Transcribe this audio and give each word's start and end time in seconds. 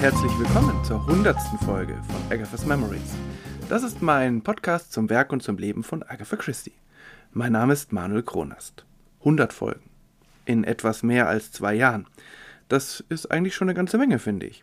herzlich 0.00 0.30
willkommen 0.38 0.84
zur 0.84 1.04
hundertsten 1.06 1.58
Folge 1.58 2.00
von 2.06 2.32
Agatha's 2.32 2.64
Memories. 2.64 3.16
Das 3.68 3.82
ist 3.82 4.00
mein 4.00 4.42
Podcast 4.42 4.92
zum 4.92 5.10
Werk 5.10 5.32
und 5.32 5.42
zum 5.42 5.58
Leben 5.58 5.82
von 5.82 6.04
Agatha 6.04 6.36
Christie. 6.36 6.74
Mein 7.32 7.50
Name 7.50 7.72
ist 7.72 7.92
Manuel 7.92 8.22
Kronast. 8.22 8.84
100 9.18 9.52
Folgen. 9.52 9.90
In 10.44 10.62
etwas 10.62 11.02
mehr 11.02 11.26
als 11.26 11.50
zwei 11.50 11.74
Jahren. 11.74 12.06
Das 12.68 13.02
ist 13.08 13.32
eigentlich 13.32 13.56
schon 13.56 13.68
eine 13.68 13.74
ganze 13.74 13.98
Menge, 13.98 14.20
finde 14.20 14.46
ich. 14.46 14.62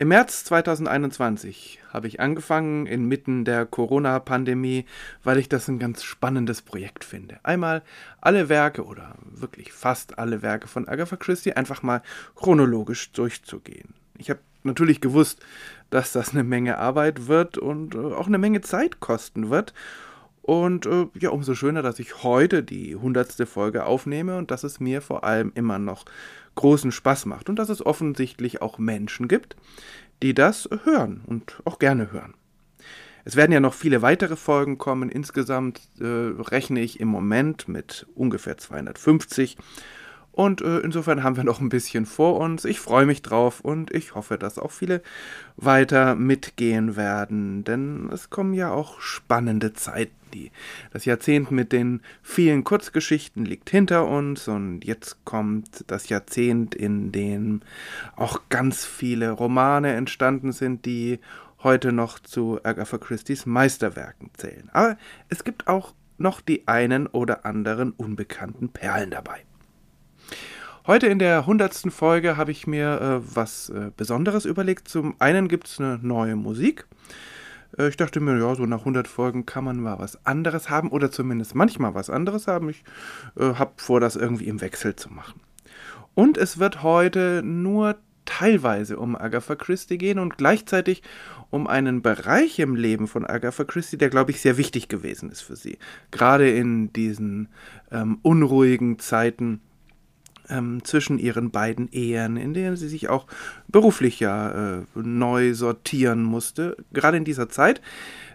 Im 0.00 0.08
März 0.08 0.42
2021 0.46 1.78
habe 1.88 2.08
ich 2.08 2.18
angefangen 2.18 2.86
inmitten 2.86 3.44
der 3.44 3.66
Corona-Pandemie, 3.66 4.84
weil 5.22 5.38
ich 5.38 5.48
das 5.48 5.68
ein 5.68 5.78
ganz 5.78 6.02
spannendes 6.02 6.60
Projekt 6.60 7.04
finde. 7.04 7.38
Einmal 7.44 7.82
alle 8.20 8.48
Werke 8.48 8.84
oder 8.84 9.14
wirklich 9.22 9.72
fast 9.72 10.18
alle 10.18 10.42
Werke 10.42 10.66
von 10.66 10.88
Agatha 10.88 11.14
Christie 11.14 11.52
einfach 11.52 11.84
mal 11.84 12.02
chronologisch 12.34 13.12
durchzugehen. 13.12 13.94
Ich 14.20 14.30
habe 14.30 14.40
natürlich 14.62 15.00
gewusst, 15.00 15.40
dass 15.88 16.12
das 16.12 16.30
eine 16.30 16.44
Menge 16.44 16.78
Arbeit 16.78 17.26
wird 17.26 17.58
und 17.58 17.94
äh, 17.94 17.98
auch 17.98 18.26
eine 18.26 18.38
Menge 18.38 18.60
Zeit 18.60 19.00
kosten 19.00 19.50
wird. 19.50 19.72
Und 20.42 20.86
äh, 20.86 21.06
ja, 21.18 21.30
umso 21.30 21.54
schöner, 21.54 21.82
dass 21.82 21.98
ich 21.98 22.22
heute 22.22 22.62
die 22.62 22.96
hundertste 22.96 23.46
Folge 23.46 23.86
aufnehme 23.86 24.36
und 24.36 24.50
dass 24.50 24.62
es 24.62 24.80
mir 24.80 25.00
vor 25.00 25.24
allem 25.24 25.52
immer 25.54 25.78
noch 25.78 26.04
großen 26.54 26.92
Spaß 26.92 27.26
macht 27.26 27.48
und 27.48 27.58
dass 27.58 27.68
es 27.68 27.84
offensichtlich 27.84 28.60
auch 28.60 28.78
Menschen 28.78 29.28
gibt, 29.28 29.56
die 30.22 30.34
das 30.34 30.68
hören 30.84 31.22
und 31.26 31.60
auch 31.64 31.78
gerne 31.78 32.12
hören. 32.12 32.34
Es 33.24 33.36
werden 33.36 33.52
ja 33.52 33.60
noch 33.60 33.74
viele 33.74 34.02
weitere 34.02 34.36
Folgen 34.36 34.78
kommen. 34.78 35.10
Insgesamt 35.10 35.80
äh, 36.00 36.04
rechne 36.04 36.80
ich 36.80 37.00
im 37.00 37.08
Moment 37.08 37.68
mit 37.68 38.06
ungefähr 38.14 38.56
250 38.58 39.56
und 40.40 40.62
äh, 40.62 40.78
insofern 40.78 41.22
haben 41.22 41.36
wir 41.36 41.44
noch 41.44 41.60
ein 41.60 41.68
bisschen 41.68 42.06
vor 42.06 42.40
uns. 42.40 42.64
Ich 42.64 42.80
freue 42.80 43.04
mich 43.04 43.20
drauf 43.20 43.60
und 43.60 43.92
ich 43.92 44.14
hoffe, 44.14 44.38
dass 44.38 44.58
auch 44.58 44.70
viele 44.70 45.02
weiter 45.58 46.14
mitgehen 46.14 46.96
werden, 46.96 47.62
denn 47.62 48.08
es 48.10 48.30
kommen 48.30 48.54
ja 48.54 48.72
auch 48.72 49.02
spannende 49.02 49.74
Zeiten. 49.74 50.14
Die, 50.32 50.50
das 50.94 51.04
Jahrzehnt 51.04 51.50
mit 51.50 51.72
den 51.72 52.00
vielen 52.22 52.64
Kurzgeschichten 52.64 53.44
liegt 53.44 53.68
hinter 53.68 54.06
uns 54.06 54.48
und 54.48 54.82
jetzt 54.82 55.26
kommt 55.26 55.84
das 55.88 56.08
Jahrzehnt, 56.08 56.74
in 56.74 57.12
dem 57.12 57.60
auch 58.16 58.40
ganz 58.48 58.86
viele 58.86 59.32
Romane 59.32 59.92
entstanden 59.92 60.52
sind, 60.52 60.86
die 60.86 61.18
heute 61.62 61.92
noch 61.92 62.18
zu 62.18 62.60
Agatha 62.62 62.96
Christie's 62.96 63.44
Meisterwerken 63.44 64.30
zählen. 64.38 64.70
Aber 64.72 64.96
es 65.28 65.44
gibt 65.44 65.66
auch 65.66 65.92
noch 66.16 66.40
die 66.40 66.66
einen 66.66 67.08
oder 67.08 67.44
anderen 67.44 67.90
unbekannten 67.90 68.70
Perlen 68.70 69.10
dabei. 69.10 69.44
Heute 70.86 71.08
in 71.08 71.18
der 71.18 71.44
hundertsten 71.44 71.90
Folge 71.90 72.38
habe 72.38 72.50
ich 72.52 72.66
mir 72.66 73.00
äh, 73.00 73.34
was 73.34 73.68
äh, 73.68 73.90
Besonderes 73.94 74.46
überlegt. 74.46 74.88
Zum 74.88 75.14
einen 75.18 75.46
gibt 75.46 75.66
es 75.66 75.78
eine 75.78 75.98
neue 76.00 76.36
Musik. 76.36 76.86
Äh, 77.76 77.88
ich 77.88 77.98
dachte 77.98 78.18
mir, 78.20 78.38
ja, 78.38 78.54
so 78.54 78.64
nach 78.64 78.80
100 78.80 79.06
Folgen 79.06 79.44
kann 79.44 79.64
man 79.64 79.78
mal 79.78 79.98
was 79.98 80.24
anderes 80.24 80.70
haben 80.70 80.88
oder 80.88 81.10
zumindest 81.10 81.54
manchmal 81.54 81.94
was 81.94 82.08
anderes 82.08 82.46
haben. 82.46 82.70
Ich 82.70 82.82
äh, 83.38 83.54
habe 83.54 83.72
vor, 83.76 84.00
das 84.00 84.16
irgendwie 84.16 84.46
im 84.46 84.62
Wechsel 84.62 84.96
zu 84.96 85.12
machen. 85.12 85.40
Und 86.14 86.38
es 86.38 86.58
wird 86.58 86.82
heute 86.82 87.42
nur 87.44 87.96
teilweise 88.24 88.98
um 88.98 89.16
Agatha 89.16 89.56
Christie 89.56 89.98
gehen 89.98 90.18
und 90.18 90.38
gleichzeitig 90.38 91.02
um 91.50 91.66
einen 91.66 92.00
Bereich 92.00 92.58
im 92.58 92.74
Leben 92.74 93.06
von 93.06 93.26
Agatha 93.26 93.64
Christie, 93.64 93.98
der, 93.98 94.08
glaube 94.08 94.30
ich, 94.30 94.40
sehr 94.40 94.56
wichtig 94.56 94.88
gewesen 94.88 95.30
ist 95.30 95.42
für 95.42 95.56
sie. 95.56 95.76
Gerade 96.10 96.48
in 96.48 96.90
diesen 96.94 97.48
ähm, 97.90 98.18
unruhigen 98.22 98.98
Zeiten 98.98 99.60
ähm, 100.50 100.84
zwischen 100.84 101.18
ihren 101.18 101.50
beiden 101.50 101.88
Ehen, 101.92 102.36
in 102.36 102.52
denen 102.54 102.76
sie 102.76 102.88
sich 102.88 103.08
auch 103.08 103.26
beruflich 103.68 104.20
ja 104.20 104.78
äh, 104.78 104.82
neu 104.94 105.54
sortieren 105.54 106.22
musste. 106.22 106.76
Gerade 106.92 107.16
in 107.16 107.24
dieser 107.24 107.48
Zeit 107.48 107.80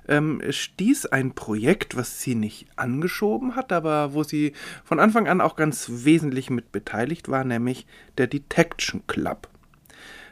ähm, 0.07 0.41
stieß 0.49 1.07
ein 1.07 1.33
Projekt, 1.33 1.95
was 1.95 2.21
sie 2.21 2.35
nicht 2.35 2.67
angeschoben 2.75 3.55
hat, 3.55 3.71
aber 3.71 4.13
wo 4.13 4.23
sie 4.23 4.53
von 4.83 4.99
Anfang 4.99 5.27
an 5.27 5.41
auch 5.41 5.55
ganz 5.55 5.89
wesentlich 5.89 6.49
mit 6.49 6.71
beteiligt 6.71 7.29
war, 7.29 7.43
nämlich 7.43 7.85
der 8.17 8.27
Detection 8.27 9.03
Club. 9.07 9.47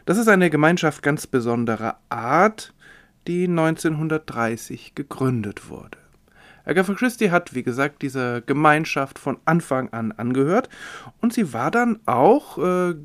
Das 0.05 0.17
ist 0.17 0.27
eine 0.27 0.49
Gemeinschaft 0.49 1.01
ganz 1.01 1.27
besonderer 1.27 1.97
Art, 2.09 2.73
die 3.27 3.45
1930 3.45 4.95
gegründet 4.95 5.69
wurde. 5.69 6.02
Agatha 6.65 6.93
Christie 6.93 7.31
hat, 7.31 7.53
wie 7.53 7.63
gesagt, 7.63 8.01
dieser 8.01 8.41
Gemeinschaft 8.41 9.19
von 9.19 9.37
Anfang 9.45 9.89
an 9.89 10.11
angehört 10.11 10.69
und 11.21 11.33
sie 11.33 11.53
war 11.53 11.71
dann 11.71 11.99
auch 12.05 12.57
äh, 12.57 12.95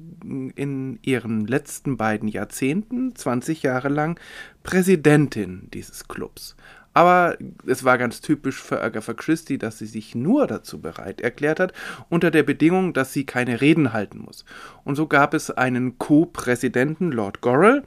in 0.54 0.98
ihren 1.02 1.46
letzten 1.46 1.96
beiden 1.96 2.28
Jahrzehnten, 2.28 3.14
20 3.14 3.62
Jahre 3.62 3.88
lang, 3.88 4.18
Präsidentin 4.62 5.68
dieses 5.72 6.08
Clubs. 6.08 6.56
Aber 6.98 7.36
es 7.64 7.84
war 7.84 7.96
ganz 7.96 8.20
typisch 8.20 8.60
für 8.60 8.82
Agatha 8.82 9.14
Christie, 9.14 9.56
dass 9.56 9.78
sie 9.78 9.86
sich 9.86 10.16
nur 10.16 10.48
dazu 10.48 10.80
bereit 10.80 11.20
erklärt 11.20 11.60
hat, 11.60 11.72
unter 12.08 12.32
der 12.32 12.42
Bedingung, 12.42 12.92
dass 12.92 13.12
sie 13.12 13.24
keine 13.24 13.60
Reden 13.60 13.92
halten 13.92 14.18
muss. 14.18 14.44
Und 14.82 14.96
so 14.96 15.06
gab 15.06 15.32
es 15.32 15.50
einen 15.52 15.98
Co-Präsidenten, 15.98 17.12
Lord 17.12 17.40
Gorrell, 17.40 17.84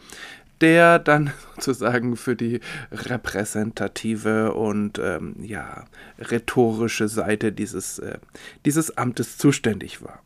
der 0.61 0.99
dann 0.99 1.31
sozusagen 1.55 2.15
für 2.15 2.35
die 2.35 2.59
repräsentative 2.91 4.53
und 4.53 4.99
ähm, 4.99 5.35
ja, 5.41 5.85
rhetorische 6.19 7.07
Seite 7.07 7.51
dieses, 7.51 7.99
äh, 7.99 8.19
dieses 8.65 8.97
Amtes 8.97 9.37
zuständig 9.37 10.01
war. 10.01 10.21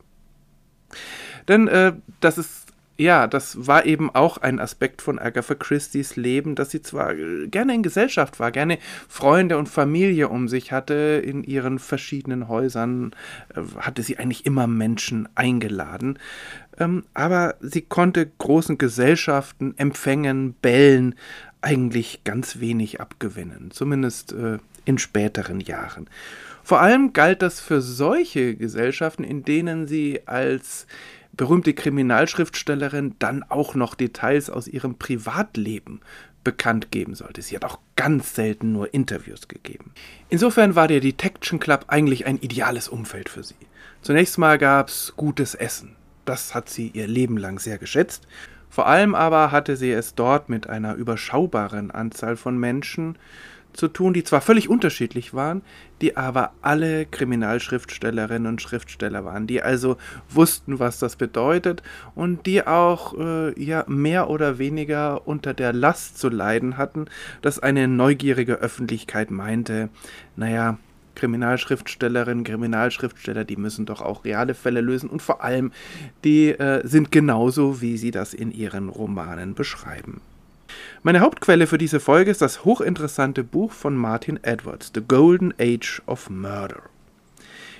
Denn 1.48 1.68
äh, 1.68 1.92
das 2.20 2.38
ist 2.38 2.65
ja, 2.98 3.26
das 3.26 3.66
war 3.66 3.84
eben 3.84 4.10
auch 4.14 4.38
ein 4.38 4.58
Aspekt 4.58 5.02
von 5.02 5.18
Agatha 5.18 5.54
Christie's 5.54 6.16
Leben, 6.16 6.54
dass 6.54 6.70
sie 6.70 6.80
zwar 6.80 7.14
gerne 7.14 7.74
in 7.74 7.82
Gesellschaft 7.82 8.40
war, 8.40 8.50
gerne 8.50 8.78
Freunde 9.08 9.58
und 9.58 9.68
Familie 9.68 10.28
um 10.28 10.48
sich 10.48 10.72
hatte, 10.72 11.22
in 11.24 11.44
ihren 11.44 11.78
verschiedenen 11.78 12.48
Häusern 12.48 13.14
äh, 13.54 13.60
hatte 13.80 14.02
sie 14.02 14.18
eigentlich 14.18 14.46
immer 14.46 14.66
Menschen 14.66 15.28
eingeladen, 15.34 16.18
ähm, 16.78 17.04
aber 17.12 17.56
sie 17.60 17.82
konnte 17.82 18.30
großen 18.38 18.78
Gesellschaften, 18.78 19.74
Empfängen, 19.76 20.54
Bällen 20.54 21.14
eigentlich 21.60 22.22
ganz 22.24 22.60
wenig 22.60 23.00
abgewinnen, 23.00 23.70
zumindest 23.72 24.32
äh, 24.32 24.58
in 24.84 24.98
späteren 24.98 25.60
Jahren. 25.60 26.08
Vor 26.62 26.80
allem 26.80 27.12
galt 27.12 27.42
das 27.42 27.60
für 27.60 27.80
solche 27.80 28.56
Gesellschaften, 28.56 29.22
in 29.22 29.44
denen 29.44 29.86
sie 29.86 30.22
als 30.26 30.86
berühmte 31.36 31.74
Kriminalschriftstellerin 31.74 33.14
dann 33.18 33.42
auch 33.42 33.74
noch 33.74 33.94
Details 33.94 34.50
aus 34.50 34.68
ihrem 34.68 34.96
Privatleben 34.96 36.00
bekannt 36.44 36.92
geben 36.92 37.14
sollte. 37.14 37.42
Sie 37.42 37.56
hat 37.56 37.64
auch 37.64 37.80
ganz 37.96 38.34
selten 38.34 38.72
nur 38.72 38.94
Interviews 38.94 39.48
gegeben. 39.48 39.92
Insofern 40.28 40.76
war 40.76 40.86
der 40.86 41.00
Detection 41.00 41.58
Club 41.58 41.86
eigentlich 41.88 42.26
ein 42.26 42.38
ideales 42.38 42.88
Umfeld 42.88 43.28
für 43.28 43.42
sie. 43.42 43.56
Zunächst 44.00 44.38
mal 44.38 44.56
gab 44.56 44.88
es 44.88 45.14
gutes 45.16 45.56
Essen. 45.56 45.96
Das 46.24 46.54
hat 46.54 46.68
sie 46.68 46.88
ihr 46.94 47.08
Leben 47.08 47.36
lang 47.36 47.58
sehr 47.58 47.78
geschätzt. 47.78 48.28
Vor 48.70 48.86
allem 48.86 49.14
aber 49.14 49.50
hatte 49.50 49.76
sie 49.76 49.90
es 49.90 50.14
dort 50.14 50.48
mit 50.48 50.68
einer 50.68 50.94
überschaubaren 50.94 51.90
Anzahl 51.90 52.36
von 52.36 52.58
Menschen 52.58 53.18
zu 53.76 53.88
tun, 53.88 54.12
die 54.12 54.24
zwar 54.24 54.40
völlig 54.40 54.68
unterschiedlich 54.68 55.34
waren, 55.34 55.62
die 56.00 56.16
aber 56.16 56.52
alle 56.62 57.06
Kriminalschriftstellerinnen 57.06 58.46
und 58.46 58.62
Schriftsteller 58.62 59.24
waren, 59.24 59.46
die 59.46 59.62
also 59.62 59.96
wussten, 60.28 60.78
was 60.78 60.98
das 60.98 61.16
bedeutet 61.16 61.82
und 62.14 62.46
die 62.46 62.66
auch 62.66 63.18
äh, 63.18 63.62
ja 63.62 63.84
mehr 63.86 64.28
oder 64.28 64.58
weniger 64.58 65.26
unter 65.26 65.54
der 65.54 65.72
Last 65.72 66.18
zu 66.18 66.28
leiden 66.28 66.76
hatten, 66.76 67.06
dass 67.42 67.58
eine 67.58 67.88
neugierige 67.88 68.54
Öffentlichkeit 68.54 69.30
meinte, 69.30 69.88
naja, 70.36 70.78
Kriminalschriftstellerinnen, 71.16 72.44
Kriminalschriftsteller, 72.44 73.44
die 73.44 73.56
müssen 73.56 73.86
doch 73.86 74.02
auch 74.02 74.24
reale 74.24 74.54
Fälle 74.54 74.82
lösen 74.82 75.10
und 75.10 75.22
vor 75.22 75.42
allem, 75.42 75.72
die 76.24 76.50
äh, 76.50 76.86
sind 76.86 77.10
genauso, 77.10 77.80
wie 77.80 77.96
sie 77.96 78.12
das 78.12 78.34
in 78.34 78.52
ihren 78.52 78.88
Romanen 78.88 79.54
beschreiben. 79.54 80.20
Meine 81.06 81.20
Hauptquelle 81.20 81.68
für 81.68 81.78
diese 81.78 82.00
Folge 82.00 82.32
ist 82.32 82.42
das 82.42 82.64
hochinteressante 82.64 83.44
Buch 83.44 83.70
von 83.70 83.94
Martin 83.94 84.42
Edwards, 84.42 84.90
The 84.92 85.00
Golden 85.06 85.54
Age 85.56 86.02
of 86.06 86.28
Murder. 86.30 86.82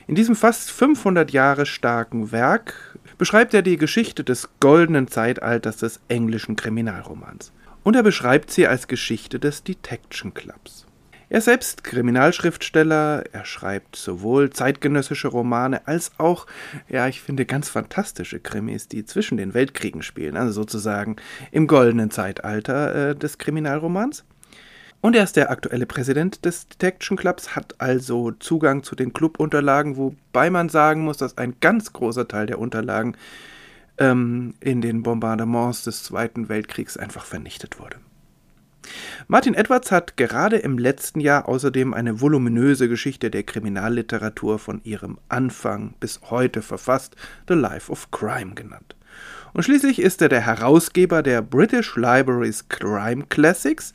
In 0.07 0.15
diesem 0.15 0.37
fast 0.37 0.71
500 0.71 1.33
Jahre 1.33 1.67
starken 1.67 2.31
Werk 2.31 2.97
beschreibt 3.19 3.53
er 3.53 3.63
die 3.63 3.79
Geschichte 3.79 4.23
des 4.23 4.49
goldenen 4.61 5.09
Zeitalters 5.09 5.79
des 5.79 5.99
englischen 6.07 6.55
Kriminalromans. 6.55 7.51
Und 7.83 7.97
er 7.97 8.05
beschreibt 8.05 8.53
sie 8.53 8.69
als 8.69 8.87
Geschichte 8.87 9.41
des 9.41 9.65
Detection 9.65 10.33
Clubs. 10.33 10.86
Er 11.29 11.41
selbst 11.41 11.83
Kriminalschriftsteller, 11.83 13.25
er 13.33 13.45
schreibt 13.45 13.97
sowohl 13.97 14.51
zeitgenössische 14.51 15.27
Romane 15.27 15.87
als 15.89 16.13
auch, 16.19 16.47
ja, 16.89 17.09
ich 17.09 17.21
finde 17.21 17.47
ganz 17.47 17.69
fantastische 17.69 18.39
Krimis, 18.39 18.87
die 18.87 19.05
zwischen 19.05 19.37
den 19.37 19.53
Weltkriegen 19.53 20.03
spielen, 20.03 20.37
also 20.37 20.53
sozusagen 20.53 21.17
im 21.51 21.67
goldenen 21.67 22.13
Zeitalter 22.13 23.11
äh, 23.11 23.17
des 23.17 23.39
Kriminalromans. 23.39 24.25
Und 25.01 25.17
er 25.17 25.25
ist 25.25 25.37
der 25.37 25.51
aktuelle 25.51 25.87
Präsident 25.87 26.45
des 26.45 26.69
Detection 26.69 27.17
Clubs, 27.17 27.57
hat 27.57 27.75
also 27.79 28.31
Zugang 28.31 28.85
zu 28.85 28.95
den 28.95 29.13
Clubunterlagen, 29.13 29.97
wobei 29.97 30.49
man 30.49 30.69
sagen 30.69 31.03
muss, 31.03 31.17
dass 31.17 31.39
ein 31.39 31.57
ganz 31.61 31.93
großer 31.93 32.29
Teil 32.29 32.47
der 32.47 32.61
Unterlagen 32.61 33.17
ähm, 33.99 34.55
in 34.61 34.81
den 34.81 35.03
Bombardements 35.03 35.83
des 35.83 36.05
Zweiten 36.05 36.49
Weltkriegs 36.49 36.97
einfach 36.97 37.25
vernichtet 37.25 37.81
wurde. 37.81 37.97
Martin 39.29 39.55
Edwards 39.55 39.93
hat 39.93 40.17
gerade 40.17 40.57
im 40.57 40.79
letzten 40.79 41.21
Jahr 41.21 41.49
außerdem 41.49 41.95
eine 41.95 42.21
voluminöse 42.21 42.89
Geschichte 42.89 43.31
der 43.31 43.43
Kriminalliteratur 43.43 44.59
von 44.59 44.81
ihrem 44.85 45.19
Anfang 45.29 45.95
bis 46.01 46.21
heute 46.31 46.63
verfasst, 46.63 47.17
The 47.49 47.55
Life 47.55 47.91
of 47.91 48.11
Crime 48.11 48.55
genannt. 48.55 48.97
Und 49.53 49.63
schließlich 49.63 50.01
ist 50.01 50.21
er 50.21 50.29
der 50.29 50.43
Herausgeber 50.43 51.23
der 51.23 51.41
British 51.41 51.97
Libraries 51.97 52.69
Crime 52.69 53.25
Classics. 53.29 53.95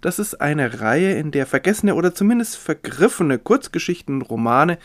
Das 0.00 0.18
ist 0.18 0.40
eine 0.40 0.80
Reihe, 0.80 1.18
in 1.18 1.30
der 1.32 1.46
vergessene 1.46 1.94
oder 1.94 2.14
zumindest 2.14 2.56
vergriffene 2.56 3.38
Kurzgeschichten 3.38 4.14
und 4.16 4.22
Romane 4.22 4.78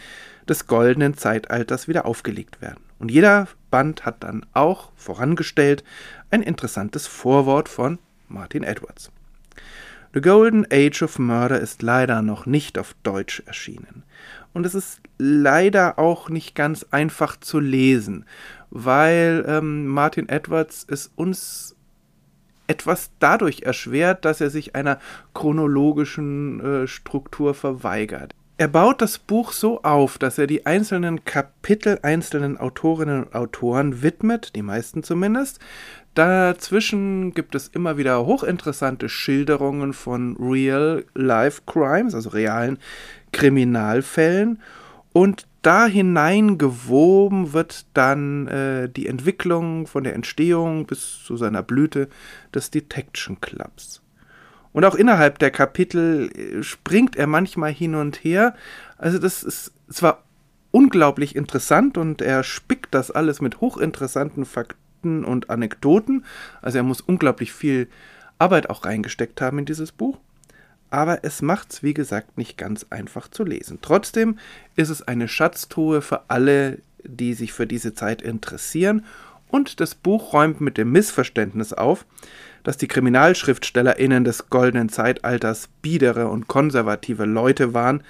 des 0.49 0.67
goldenen 0.67 1.15
Zeitalters 1.15 1.87
wieder 1.87 2.05
aufgelegt 2.05 2.61
werden. 2.61 2.83
Und 2.99 3.11
jeder 3.11 3.47
Band 3.71 4.05
hat 4.05 4.23
dann 4.23 4.45
auch 4.53 4.91
vorangestellt 4.95 5.83
ein 6.31 6.41
interessantes 6.41 7.07
Vorwort 7.07 7.69
von 7.69 7.99
Martin 8.27 8.63
Edwards. 8.63 9.11
The 10.13 10.21
Golden 10.21 10.65
Age 10.71 11.03
of 11.03 11.19
Murder 11.19 11.59
ist 11.59 11.81
leider 11.81 12.21
noch 12.21 12.45
nicht 12.45 12.79
auf 12.79 12.95
Deutsch 13.03 13.43
erschienen. 13.45 14.03
Und 14.53 14.65
es 14.65 14.73
ist 14.73 15.01
leider 15.17 15.99
auch 15.99 16.29
nicht 16.29 16.55
ganz 16.55 16.85
einfach 16.91 17.37
zu 17.37 17.59
lesen, 17.59 18.25
weil 18.69 19.43
ähm, 19.47 19.87
Martin 19.87 20.29
Edwards 20.29 20.87
es 20.89 21.11
uns 21.15 21.75
etwas 22.67 23.11
dadurch 23.19 23.63
erschwert, 23.63 24.25
dass 24.25 24.41
er 24.41 24.49
sich 24.49 24.75
einer 24.75 24.99
chronologischen 25.33 26.59
äh, 26.61 26.87
Struktur 26.87 27.53
verweigert. 27.53 28.33
Er 28.57 28.69
baut 28.69 29.01
das 29.01 29.17
Buch 29.17 29.51
so 29.51 29.83
auf, 29.83 30.17
dass 30.17 30.37
er 30.37 30.47
die 30.47 30.65
einzelnen 30.65 31.25
Kapitel 31.25 31.99
einzelnen 32.03 32.57
Autorinnen 32.57 33.25
und 33.25 33.35
Autoren 33.35 34.01
widmet, 34.01 34.55
die 34.55 34.61
meisten 34.61 35.03
zumindest, 35.03 35.59
Dazwischen 36.15 37.33
gibt 37.33 37.55
es 37.55 37.67
immer 37.67 37.97
wieder 37.97 38.25
hochinteressante 38.25 39.09
Schilderungen 39.09 39.91
von 39.91 40.37
Real-Life-Crimes, 40.39 42.15
also 42.15 42.29
realen 42.29 42.79
Kriminalfällen. 43.33 44.61
Und 45.11 45.45
da 45.61 45.87
hineingewoben 45.87 47.51
wird 47.51 47.85
dann 47.93 48.47
äh, 48.47 48.89
die 48.89 49.07
Entwicklung 49.07 49.87
von 49.87 50.05
der 50.05 50.15
Entstehung 50.15 50.85
bis 50.85 51.21
zu 51.23 51.35
seiner 51.35 51.63
Blüte 51.63 52.07
des 52.53 52.71
Detection 52.71 53.41
Clubs. 53.41 54.01
Und 54.71 54.85
auch 54.85 54.95
innerhalb 54.95 55.39
der 55.39 55.51
Kapitel 55.51 56.29
äh, 56.31 56.63
springt 56.63 57.17
er 57.17 57.27
manchmal 57.27 57.73
hin 57.73 57.93
und 57.93 58.23
her. 58.23 58.55
Also 58.97 59.19
das 59.19 59.43
ist 59.43 59.73
zwar 59.89 60.23
unglaublich 60.71 61.35
interessant 61.35 61.97
und 61.97 62.21
er 62.21 62.43
spickt 62.43 62.93
das 62.93 63.11
alles 63.11 63.41
mit 63.41 63.59
hochinteressanten 63.59 64.45
Faktoren 64.45 64.84
Geschichten 65.05 65.23
und 65.23 65.49
Anekdoten. 65.49 66.25
Also 66.61 66.79
er 66.79 66.83
muss 66.83 67.01
unglaublich 67.01 67.53
viel 67.53 67.87
Arbeit 68.39 68.69
auch 68.69 68.85
reingesteckt 68.85 69.39
haben 69.41 69.59
in 69.59 69.65
dieses 69.65 69.91
Buch. 69.91 70.17
Aber 70.89 71.23
es 71.23 71.41
macht 71.41 71.73
es, 71.73 71.83
wie 71.83 71.93
gesagt, 71.93 72.37
nicht 72.37 72.57
ganz 72.57 72.85
einfach 72.89 73.27
zu 73.27 73.43
lesen. 73.43 73.79
Trotzdem 73.81 74.37
ist 74.75 74.89
es 74.89 75.01
eine 75.01 75.27
Schatztruhe 75.27 76.01
für 76.01 76.29
alle, 76.29 76.79
die 77.03 77.33
sich 77.33 77.53
für 77.53 77.67
diese 77.67 77.93
Zeit 77.93 78.21
interessieren. 78.21 79.05
Und 79.49 79.79
das 79.79 79.95
Buch 79.95 80.33
räumt 80.33 80.61
mit 80.61 80.77
dem 80.77 80.91
Missverständnis 80.91 81.73
auf, 81.73 82.05
dass 82.65 82.77
die 82.77 82.87
KriminalschriftstellerInnen 82.87 84.25
des 84.25 84.49
goldenen 84.49 84.89
Zeitalters 84.89 85.69
biedere 85.81 86.27
und 86.27 86.47
konservative 86.47 87.25
Leute 87.25 87.73
waren, 87.73 88.03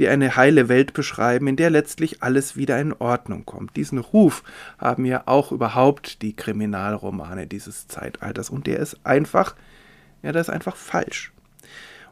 die 0.00 0.08
eine 0.08 0.36
heile 0.36 0.68
Welt 0.68 0.92
beschreiben, 0.92 1.46
in 1.46 1.56
der 1.56 1.70
letztlich 1.70 2.22
alles 2.22 2.56
wieder 2.56 2.78
in 2.80 2.92
Ordnung 2.92 3.46
kommt. 3.46 3.76
Diesen 3.76 3.98
Ruf 3.98 4.42
haben 4.78 5.04
ja 5.04 5.22
auch 5.26 5.52
überhaupt 5.52 6.22
die 6.22 6.34
Kriminalromane 6.34 7.46
dieses 7.46 7.86
Zeitalters 7.86 8.50
und 8.50 8.66
der 8.66 8.80
ist 8.80 8.98
einfach, 9.04 9.54
ja, 10.22 10.32
der 10.32 10.40
ist 10.40 10.50
einfach 10.50 10.76
falsch. 10.76 11.32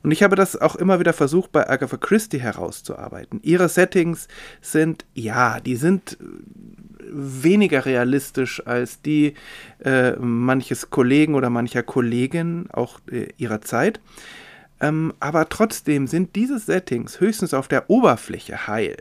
Und 0.08 0.12
ich 0.12 0.22
habe 0.22 0.36
das 0.36 0.58
auch 0.58 0.74
immer 0.74 1.00
wieder 1.00 1.12
versucht, 1.12 1.52
bei 1.52 1.68
Agatha 1.68 1.98
Christie 1.98 2.40
herauszuarbeiten. 2.40 3.40
Ihre 3.42 3.68
Settings 3.68 4.26
sind, 4.62 5.04
ja, 5.12 5.60
die 5.60 5.76
sind 5.76 6.16
weniger 7.10 7.84
realistisch 7.84 8.66
als 8.66 9.02
die 9.02 9.34
äh, 9.84 10.12
manches 10.12 10.88
Kollegen 10.88 11.34
oder 11.34 11.50
mancher 11.50 11.82
Kollegin 11.82 12.70
auch 12.72 13.00
äh, 13.12 13.28
ihrer 13.36 13.60
Zeit. 13.60 14.00
Ähm, 14.80 15.12
aber 15.20 15.50
trotzdem 15.50 16.06
sind 16.06 16.36
diese 16.36 16.58
Settings 16.58 17.20
höchstens 17.20 17.52
auf 17.52 17.68
der 17.68 17.90
Oberfläche 17.90 18.66
heil. 18.66 18.96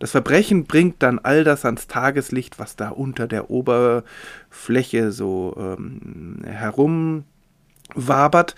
Das 0.00 0.10
Verbrechen 0.10 0.64
bringt 0.64 1.04
dann 1.04 1.20
all 1.20 1.44
das 1.44 1.64
ans 1.64 1.86
Tageslicht, 1.86 2.58
was 2.58 2.74
da 2.74 2.88
unter 2.88 3.28
der 3.28 3.48
Oberfläche 3.48 5.12
so 5.12 5.54
ähm, 5.56 6.40
herumwabert. 6.44 8.56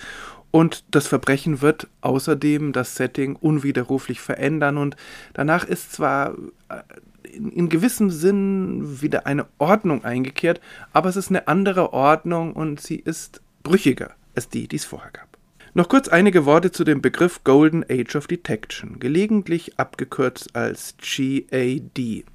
Und 0.54 0.84
das 0.92 1.08
Verbrechen 1.08 1.62
wird 1.62 1.88
außerdem 2.00 2.72
das 2.72 2.94
Setting 2.94 3.34
unwiderruflich 3.34 4.20
verändern. 4.20 4.78
Und 4.78 4.94
danach 5.32 5.64
ist 5.64 5.92
zwar 5.92 6.36
äh, 6.68 6.76
in, 7.24 7.50
in 7.50 7.68
gewissem 7.68 8.08
Sinn 8.08 9.02
wieder 9.02 9.26
eine 9.26 9.46
Ordnung 9.58 10.04
eingekehrt, 10.04 10.60
aber 10.92 11.08
es 11.08 11.16
ist 11.16 11.30
eine 11.30 11.48
andere 11.48 11.92
Ordnung 11.92 12.52
und 12.52 12.80
sie 12.80 12.94
ist 12.94 13.40
brüchiger 13.64 14.12
als 14.36 14.48
die, 14.48 14.68
die 14.68 14.76
es 14.76 14.84
vorher 14.84 15.10
gab. 15.10 15.26
Noch 15.72 15.88
kurz 15.88 16.06
einige 16.06 16.46
Worte 16.46 16.70
zu 16.70 16.84
dem 16.84 17.02
Begriff 17.02 17.42
Golden 17.42 17.84
Age 17.90 18.14
of 18.14 18.28
Detection, 18.28 19.00
gelegentlich 19.00 19.76
abgekürzt 19.80 20.54
als 20.54 20.94
GAD. 20.98 22.26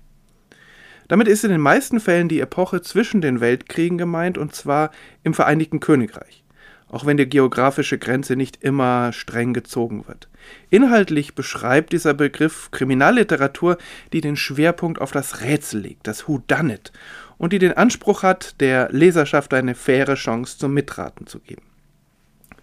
Damit 1.08 1.30
ist 1.30 1.46
in 1.46 1.52
den 1.52 1.62
meisten 1.62 2.02
Fällen 2.02 2.28
die 2.28 2.42
Epoche 2.42 2.82
zwischen 2.82 3.22
den 3.22 3.40
Weltkriegen 3.40 3.98
gemeint, 3.98 4.38
und 4.38 4.54
zwar 4.54 4.92
im 5.24 5.34
Vereinigten 5.34 5.80
Königreich 5.80 6.44
auch 6.90 7.06
wenn 7.06 7.18
die 7.18 7.30
geografische 7.30 7.98
Grenze 7.98 8.36
nicht 8.36 8.64
immer 8.64 9.14
streng 9.14 9.54
gezogen 9.54 10.08
wird. 10.08 10.28
Inhaltlich 10.70 11.36
beschreibt 11.36 11.94
dieser 11.94 12.14
Begriff 12.14 12.72
Kriminalliteratur, 12.72 13.78
die 14.12 14.22
den 14.22 14.36
Schwerpunkt 14.36 15.00
auf 15.00 15.12
das 15.12 15.42
Rätsel 15.42 15.82
legt, 15.82 16.08
das 16.08 16.28
Who 16.28 16.42
Done 16.48 16.74
It, 16.74 16.92
und 17.38 17.54
die 17.54 17.60
den 17.60 17.74
Anspruch 17.74 18.24
hat, 18.24 18.60
der 18.60 18.90
Leserschaft 18.92 19.54
eine 19.54 19.76
faire 19.76 20.16
Chance 20.16 20.58
zum 20.58 20.74
Mitraten 20.74 21.28
zu 21.28 21.40
geben. 21.40 21.64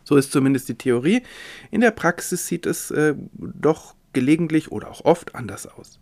So 0.04 0.16
ist 0.16 0.30
zumindest 0.30 0.68
die 0.68 0.78
Theorie. 0.78 1.22
In 1.70 1.80
der 1.80 1.90
Praxis 1.90 2.46
sieht 2.46 2.66
es 2.66 2.90
äh, 2.90 3.14
doch 3.34 3.94
gelegentlich 4.12 4.70
oder 4.70 4.88
auch 4.90 5.04
oft 5.04 5.34
anders 5.34 5.66
aus. 5.66 5.98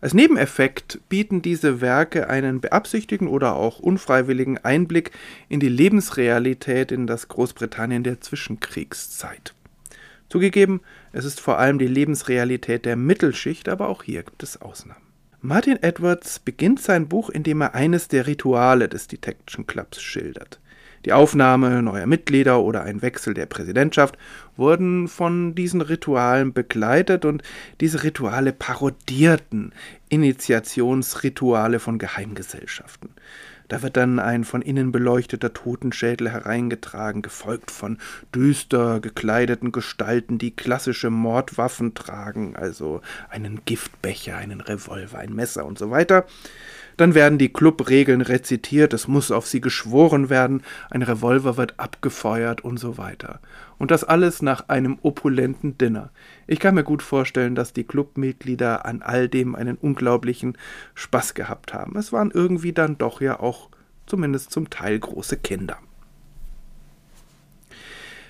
Als 0.00 0.14
Nebeneffekt 0.14 1.00
bieten 1.08 1.42
diese 1.42 1.80
Werke 1.80 2.28
einen 2.28 2.60
beabsichtigten 2.60 3.26
oder 3.26 3.56
auch 3.56 3.80
unfreiwilligen 3.80 4.58
Einblick 4.58 5.10
in 5.48 5.58
die 5.58 5.68
Lebensrealität 5.68 6.92
in 6.92 7.06
das 7.06 7.28
Großbritannien 7.28 8.04
der 8.04 8.20
Zwischenkriegszeit. 8.20 9.54
Zugegeben, 10.28 10.82
es 11.12 11.24
ist 11.24 11.40
vor 11.40 11.58
allem 11.58 11.78
die 11.78 11.86
Lebensrealität 11.86 12.84
der 12.84 12.96
Mittelschicht, 12.96 13.68
aber 13.68 13.88
auch 13.88 14.02
hier 14.02 14.22
gibt 14.22 14.42
es 14.42 14.60
Ausnahmen. 14.60 15.02
Martin 15.40 15.82
Edwards 15.82 16.38
beginnt 16.38 16.80
sein 16.80 17.08
Buch, 17.08 17.30
indem 17.30 17.60
er 17.62 17.74
eines 17.74 18.08
der 18.08 18.26
Rituale 18.26 18.88
des 18.88 19.06
Detection 19.06 19.66
Clubs 19.66 20.02
schildert. 20.02 20.60
Die 21.04 21.12
Aufnahme 21.12 21.82
neuer 21.82 22.06
Mitglieder 22.06 22.60
oder 22.60 22.82
ein 22.82 23.02
Wechsel 23.02 23.34
der 23.34 23.46
Präsidentschaft 23.46 24.18
wurden 24.56 25.08
von 25.08 25.54
diesen 25.54 25.80
Ritualen 25.80 26.52
begleitet 26.52 27.24
und 27.24 27.42
diese 27.80 28.02
Rituale 28.02 28.52
parodierten 28.52 29.72
Initiationsrituale 30.08 31.78
von 31.78 31.98
Geheimgesellschaften. 31.98 33.10
Da 33.68 33.82
wird 33.82 33.98
dann 33.98 34.18
ein 34.18 34.44
von 34.44 34.62
innen 34.62 34.92
beleuchteter 34.92 35.52
Totenschädel 35.52 36.30
hereingetragen, 36.30 37.20
gefolgt 37.20 37.70
von 37.70 37.98
düster 38.34 38.98
gekleideten 39.00 39.72
Gestalten, 39.72 40.38
die 40.38 40.56
klassische 40.56 41.10
Mordwaffen 41.10 41.94
tragen, 41.94 42.56
also 42.56 43.02
einen 43.28 43.60
Giftbecher, 43.66 44.38
einen 44.38 44.62
Revolver, 44.62 45.18
ein 45.18 45.34
Messer 45.34 45.66
und 45.66 45.78
so 45.78 45.90
weiter. 45.90 46.24
Dann 46.98 47.14
werden 47.14 47.38
die 47.38 47.52
Clubregeln 47.52 48.22
rezitiert, 48.22 48.92
es 48.92 49.06
muss 49.06 49.30
auf 49.30 49.46
sie 49.46 49.60
geschworen 49.60 50.30
werden, 50.30 50.64
ein 50.90 51.02
Revolver 51.02 51.56
wird 51.56 51.78
abgefeuert 51.78 52.62
und 52.62 52.76
so 52.76 52.98
weiter. 52.98 53.38
Und 53.78 53.92
das 53.92 54.02
alles 54.02 54.42
nach 54.42 54.68
einem 54.68 54.98
opulenten 55.02 55.78
Dinner. 55.78 56.10
Ich 56.48 56.58
kann 56.58 56.74
mir 56.74 56.82
gut 56.82 57.04
vorstellen, 57.04 57.54
dass 57.54 57.72
die 57.72 57.84
Clubmitglieder 57.84 58.84
an 58.84 59.00
all 59.02 59.28
dem 59.28 59.54
einen 59.54 59.76
unglaublichen 59.76 60.58
Spaß 60.94 61.34
gehabt 61.34 61.72
haben. 61.72 61.96
Es 61.96 62.12
waren 62.12 62.32
irgendwie 62.32 62.72
dann 62.72 62.98
doch 62.98 63.20
ja 63.20 63.38
auch 63.38 63.70
zumindest 64.06 64.50
zum 64.50 64.68
Teil 64.68 64.98
große 64.98 65.36
Kinder. 65.36 65.78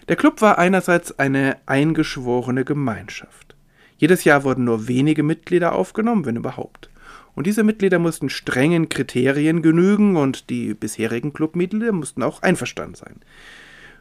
Der 0.09 0.17
Club 0.17 0.43
war 0.43 0.59
einerseits 0.59 1.19
eine 1.19 1.57
eingeschworene 1.65 2.67
Gemeinschaft. 2.67 3.57
Jedes 3.97 4.25
Jahr 4.25 4.45
wurden 4.45 4.65
nur 4.65 4.89
wenige 4.89 5.23
Mitglieder 5.23 5.75
aufgenommen, 5.75 6.27
wenn 6.27 6.37
überhaupt. 6.37 6.91
Und 7.39 7.47
diese 7.47 7.63
Mitglieder 7.63 8.01
mussten 8.01 8.31
strengen 8.31 8.89
Kriterien 8.89 9.63
genügen 9.63 10.17
und 10.17 10.51
die 10.51 10.75
bisherigen 10.75 11.33
Clubmitglieder 11.33 11.93
mussten 11.93 12.25
auch 12.25 12.43
einverstanden 12.43 12.97
sein. 12.97 13.21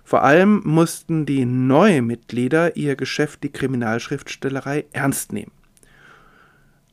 Vor 0.04 0.24
allem 0.24 0.64
mussten 0.66 1.28
die 1.28 1.46
neuen 1.46 2.08
Mitglieder 2.08 2.76
ihr 2.76 2.96
Geschäft, 2.96 3.44
die 3.44 3.52
Kriminalschriftstellerei, 3.52 4.86
ernst 4.92 5.34
nehmen. 5.34 5.52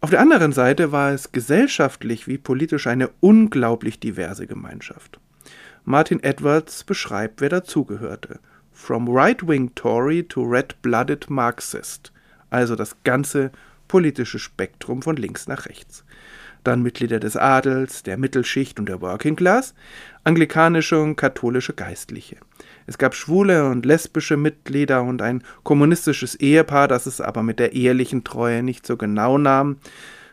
Auf 0.02 0.10
der 0.10 0.20
anderen 0.20 0.52
Seite 0.52 0.92
war 0.92 1.12
es 1.12 1.32
gesellschaftlich 1.32 2.28
wie 2.28 2.36
politisch 2.36 2.88
eine 2.88 3.08
unglaublich 3.20 3.98
diverse 3.98 4.46
Gemeinschaft. 4.46 5.18
Martin 5.84 6.22
Edwards 6.22 6.84
beschreibt, 6.84 7.40
wer 7.40 7.48
dazugehörte. 7.48 8.38
From 8.70 9.08
right-wing 9.08 9.74
Tory 9.74 10.24
to 10.24 10.42
red-blooded 10.42 11.30
Marxist. 11.30 12.12
Also 12.50 12.76
das 12.76 13.02
ganze 13.02 13.50
politische 13.88 14.38
Spektrum 14.38 15.00
von 15.00 15.16
links 15.16 15.46
nach 15.46 15.64
rechts. 15.64 16.04
Dann 16.64 16.82
Mitglieder 16.82 17.20
des 17.20 17.36
Adels, 17.36 18.02
der 18.02 18.16
Mittelschicht 18.16 18.80
und 18.80 18.88
der 18.88 19.00
Working 19.00 19.36
Class, 19.36 19.74
anglikanische 20.24 21.00
und 21.00 21.16
katholische 21.16 21.74
Geistliche. 21.74 22.36
Es 22.86 22.98
gab 22.98 23.14
schwule 23.14 23.68
und 23.68 23.86
lesbische 23.86 24.36
Mitglieder 24.36 25.02
und 25.02 25.22
ein 25.22 25.42
kommunistisches 25.62 26.34
Ehepaar, 26.34 26.88
das 26.88 27.06
es 27.06 27.20
aber 27.20 27.42
mit 27.42 27.58
der 27.58 27.74
ehelichen 27.74 28.24
Treue 28.24 28.62
nicht 28.62 28.86
so 28.86 28.96
genau 28.96 29.38
nahm. 29.38 29.76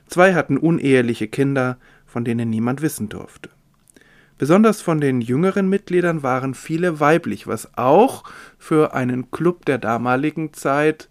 Zwei 0.07 0.33
hatten 0.33 0.57
uneheliche 0.57 1.27
Kinder, 1.27 1.77
von 2.05 2.25
denen 2.25 2.49
niemand 2.49 2.81
wissen 2.81 3.09
durfte. 3.09 3.49
Besonders 4.37 4.81
von 4.81 4.99
den 4.99 5.21
jüngeren 5.21 5.69
Mitgliedern 5.69 6.23
waren 6.23 6.55
viele 6.55 6.99
weiblich, 6.99 7.45
was 7.45 7.77
auch 7.77 8.23
für 8.57 8.93
einen 8.93 9.29
Club 9.29 9.65
der 9.65 9.77
damaligen 9.77 10.51
Zeit 10.53 11.09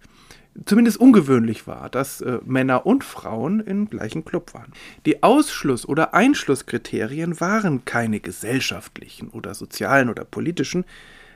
zumindest 0.65 0.99
ungewöhnlich 0.99 1.67
war, 1.67 1.91
dass 1.91 2.21
äh, 2.21 2.39
Männer 2.45 2.87
und 2.87 3.03
Frauen 3.05 3.61
im 3.61 3.89
gleichen 3.89 4.25
Club 4.25 4.55
waren. 4.55 4.73
Die 5.07 5.23
Ausschluss- 5.23 5.87
oder 5.87 6.15
Einschlusskriterien 6.15 7.41
waren 7.41 7.85
keine 7.85 8.21
gesellschaftlichen 8.21 9.31
oder 9.31 9.55
sozialen 9.55 10.11
oder 10.11 10.25
politischen, 10.25 10.85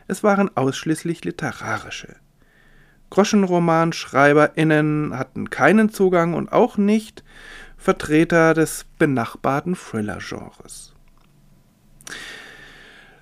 es 0.07 0.23
waren 0.23 0.55
ausschließlich 0.57 1.25
literarische. 1.25 2.17
GroschenromanschreiberInnen 3.11 5.17
hatten 5.17 5.51
keinen 5.51 5.91
Zugang 5.91 6.35
und 6.35 6.53
auch 6.53 6.77
nicht 6.77 7.25
Vertreter 7.77 8.55
des 8.55 8.87
benachbarten 8.99 9.75
Thriller-Genres. 9.75 10.95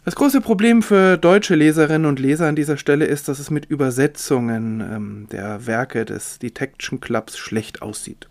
Das 0.04 0.16
große 0.16 0.40
Problem 0.40 0.82
für 0.82 1.16
deutsche 1.16 1.54
Leserinnen 1.54 2.06
und 2.06 2.18
Leser 2.18 2.48
an 2.48 2.56
dieser 2.56 2.76
Stelle 2.76 3.04
ist, 3.04 3.28
dass 3.28 3.38
es 3.38 3.50
mit 3.50 3.66
Übersetzungen 3.66 4.80
ähm, 4.80 5.26
der 5.30 5.68
Werke 5.68 6.04
des 6.04 6.40
Detection 6.40 6.98
Clubs 6.98 7.38
schlecht 7.38 7.82
aussieht. 7.82 8.28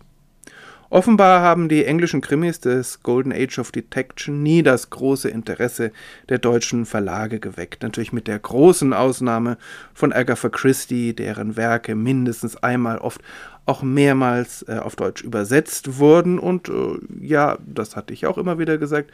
Offenbar 0.90 1.40
haben 1.40 1.70
die 1.70 1.86
englischen 1.86 2.20
Krimis 2.20 2.60
des 2.60 3.02
Golden 3.02 3.32
Age 3.32 3.58
of 3.58 3.72
Detection 3.72 4.42
nie 4.42 4.62
das 4.62 4.90
große 4.90 5.30
Interesse 5.30 5.92
der 6.28 6.36
deutschen 6.36 6.84
Verlage 6.84 7.40
geweckt. 7.40 7.82
Natürlich 7.82 8.12
mit 8.12 8.28
der 8.28 8.38
großen 8.38 8.92
Ausnahme 8.92 9.56
von 9.94 10.12
Agatha 10.12 10.50
Christie, 10.50 11.14
deren 11.14 11.56
Werke 11.56 11.94
mindestens 11.94 12.62
einmal, 12.62 12.98
oft 12.98 13.22
auch 13.64 13.82
mehrmals 13.82 14.66
äh, 14.68 14.78
auf 14.78 14.94
Deutsch 14.94 15.22
übersetzt 15.22 15.98
wurden 15.98 16.38
und 16.38 16.68
äh, 16.68 16.98
ja, 17.18 17.56
das 17.64 17.96
hatte 17.96 18.12
ich 18.12 18.26
auch 18.26 18.36
immer 18.36 18.58
wieder 18.58 18.76
gesagt, 18.76 19.10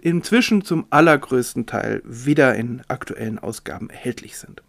inzwischen 0.00 0.62
zum 0.62 0.86
allergrößten 0.90 1.66
Teil 1.66 2.02
wieder 2.04 2.54
in 2.54 2.82
aktuellen 2.88 3.38
Ausgaben 3.38 3.90
erhältlich 3.90 4.38
sind. 4.38 4.62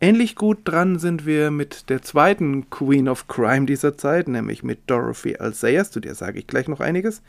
Ähnlich 0.00 0.36
gut 0.36 0.58
dran 0.64 0.98
sind 0.98 1.24
wir 1.24 1.50
mit 1.50 1.88
der 1.88 2.02
zweiten 2.02 2.68
Queen 2.68 3.08
of 3.08 3.28
Crime 3.28 3.64
dieser 3.64 3.96
Zeit, 3.96 4.28
nämlich 4.28 4.62
mit 4.62 4.80
Dorothy 4.88 5.36
Alsayers, 5.36 5.90
zu 5.90 6.00
der 6.00 6.14
sage 6.14 6.38
ich 6.38 6.46
gleich 6.46 6.68
noch 6.68 6.80
einiges. 6.80 7.22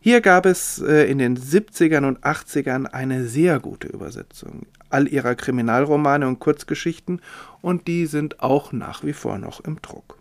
Hier 0.00 0.20
gab 0.20 0.46
es 0.46 0.80
äh, 0.80 1.04
in 1.04 1.18
den 1.18 1.38
70ern 1.38 2.08
und 2.08 2.20
80ern 2.24 2.86
eine 2.86 3.26
sehr 3.26 3.60
gute 3.60 3.88
Übersetzung 3.88 4.66
all 4.90 5.08
ihrer 5.08 5.34
Kriminalromane 5.34 6.26
und 6.26 6.38
Kurzgeschichten 6.38 7.20
und 7.60 7.86
die 7.86 8.06
sind 8.06 8.40
auch 8.40 8.72
nach 8.72 9.04
wie 9.04 9.12
vor 9.12 9.38
noch 9.38 9.60
im 9.60 9.80
Druck. 9.80 10.18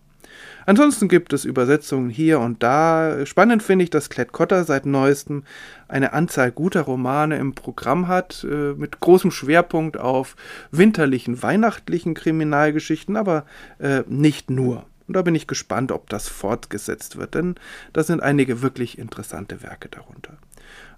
Ansonsten 0.65 1.07
gibt 1.07 1.33
es 1.33 1.45
Übersetzungen 1.45 2.10
hier 2.10 2.39
und 2.39 2.63
da. 2.63 3.25
Spannend 3.25 3.63
finde 3.63 3.83
ich, 3.83 3.89
dass 3.89 4.10
Klett 4.10 4.31
Cotta 4.31 4.63
seit 4.63 4.86
neuestem 4.86 5.43
eine 5.88 6.13
Anzahl 6.13 6.51
guter 6.51 6.81
Romane 6.81 7.38
im 7.38 7.53
Programm 7.53 8.07
hat, 8.07 8.45
äh, 8.50 8.74
mit 8.74 9.00
großem 9.00 9.31
Schwerpunkt 9.31 9.98
auf 9.98 10.36
winterlichen, 10.71 11.41
weihnachtlichen 11.41 12.13
Kriminalgeschichten, 12.13 13.17
aber 13.17 13.45
äh, 13.79 14.03
nicht 14.07 14.50
nur. 14.50 14.86
Und 15.07 15.15
da 15.15 15.24
bin 15.24 15.36
ich 15.36 15.48
gespannt, 15.48 15.91
ob 15.91 16.10
das 16.10 16.29
fortgesetzt 16.29 17.17
wird, 17.17 17.36
denn 17.36 17.55
da 17.91 18.01
sind 18.01 18.24
einige 18.24 18.62
wirklich 18.62 18.98
interessante 18.98 19.62
Werke 19.62 19.89
darunter. 19.89 20.38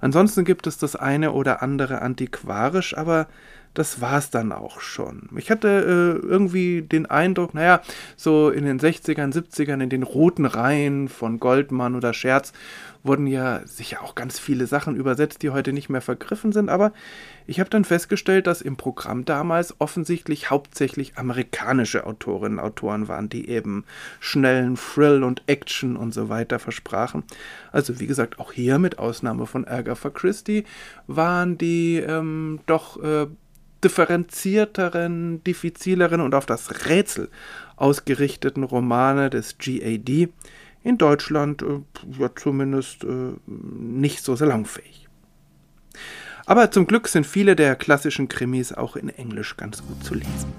Ansonsten 0.02 0.46
gibt 0.46 0.68
es 0.68 0.78
das 0.78 0.96
eine 0.96 1.32
oder 1.32 1.64
andere 1.64 2.02
antiquarisch, 2.02 2.96
aber 2.96 3.28
das 3.74 4.02
war's 4.02 4.30
dann 4.30 4.52
auch 4.52 4.82
schon. 4.82 5.30
Ich 5.36 5.50
hatte 5.50 5.68
äh, 5.68 6.26
irgendwie 6.26 6.82
den 6.82 7.06
Eindruck, 7.06 7.54
naja, 7.54 7.82
so 8.16 8.50
in 8.50 8.66
den 8.66 8.80
60ern, 8.80 9.34
70ern, 9.34 9.82
in 9.82 9.90
den 9.90 10.04
roten 10.04 10.46
Reihen 10.46 11.10
von 11.10 11.40
Goldmann 11.40 11.96
oder 11.96 12.14
Scherz 12.14 12.54
wurden 13.04 13.28
ja 13.28 13.62
sicher 13.66 14.02
auch 14.02 14.16
ganz 14.16 14.40
viele 14.40 14.66
Sachen 14.66 14.96
übersetzt, 14.96 15.42
die 15.42 15.50
heute 15.50 15.74
nicht 15.74 15.90
mehr 15.90 16.02
vergriffen 16.02 16.54
sind, 16.54 16.70
aber 16.70 16.94
ich 17.46 17.60
habe 17.60 17.70
dann 17.70 17.84
festgestellt, 17.84 18.48
dass 18.48 18.62
im 18.62 18.78
Programm 18.78 19.26
damals 19.26 19.80
offensichtlich 19.82 20.50
hauptsächlich 20.50 21.18
amerikanische 21.18 22.06
Autorinnen 22.08 22.60
und 22.60 22.64
Autoren 22.64 23.10
waren, 23.10 23.28
die 23.28 23.50
eben 23.50 23.84
schnellen 24.22 24.76
Thrill 24.76 25.24
und 25.24 25.44
Action 25.48 25.98
und 25.98 26.14
so 26.14 26.30
weiter 26.30 26.60
versprachen. 26.60 27.24
Also 27.74 28.00
wie 28.00 28.08
gesagt, 28.08 28.40
auch 28.40 28.54
hier 28.54 28.80
mit 28.80 29.00
Ausnahme 29.00 29.46
von 29.46 29.68
Agatha 29.68 30.10
Christie 30.10 30.64
waren 31.08 31.58
die 31.58 31.98
ähm, 31.98 32.62
doch 32.66 33.04
äh, 33.04 33.28
differenzierteren, 33.84 35.44
diffizileren 35.44 36.22
und 36.22 36.36
auf 36.36 36.46
das 36.46 36.88
Rätsel 36.88 37.30
ausgerichteten 37.76 38.64
Romane 38.64 39.30
des 39.30 39.58
GAD 39.58 40.30
in 40.84 40.98
Deutschland 40.98 41.62
äh, 41.62 41.80
ja, 42.20 42.30
zumindest 42.36 43.04
äh, 43.04 43.34
nicht 43.46 44.24
so 44.24 44.36
salonfähig. 44.36 45.08
Aber 46.46 46.72
zum 46.72 46.88
Glück 46.88 47.08
sind 47.08 47.26
viele 47.26 47.56
der 47.56 47.76
klassischen 47.76 48.28
Krimis 48.28 48.74
auch 48.74 48.96
in 48.96 49.10
Englisch 49.10 49.56
ganz 49.56 49.82
gut 49.86 50.04
zu 50.04 50.14
lesen. 50.14 50.54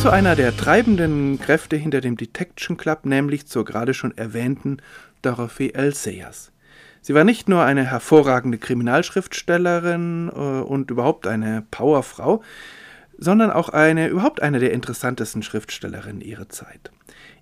Zu 0.00 0.10
einer 0.10 0.36
der 0.36 0.56
treibenden 0.56 1.40
Kräfte 1.40 1.76
hinter 1.76 2.00
dem 2.00 2.16
Detection 2.16 2.76
Club, 2.76 3.06
nämlich 3.06 3.46
zur 3.46 3.64
gerade 3.64 3.94
schon 3.94 4.16
erwähnten 4.16 4.78
Dorothy 5.22 5.70
L. 5.74 5.94
Sayers. 5.94 6.52
Sie 7.00 7.14
war 7.14 7.24
nicht 7.24 7.48
nur 7.48 7.62
eine 7.62 7.84
hervorragende 7.84 8.58
Kriminalschriftstellerin 8.58 10.28
äh, 10.28 10.38
und 10.38 10.90
überhaupt 10.90 11.26
eine 11.26 11.64
Powerfrau, 11.70 12.42
sondern 13.16 13.50
auch 13.50 13.68
eine 13.68 14.08
überhaupt 14.08 14.42
eine 14.42 14.58
der 14.58 14.72
interessantesten 14.72 15.42
Schriftstellerinnen 15.42 16.20
ihrer 16.20 16.48
Zeit. 16.48 16.90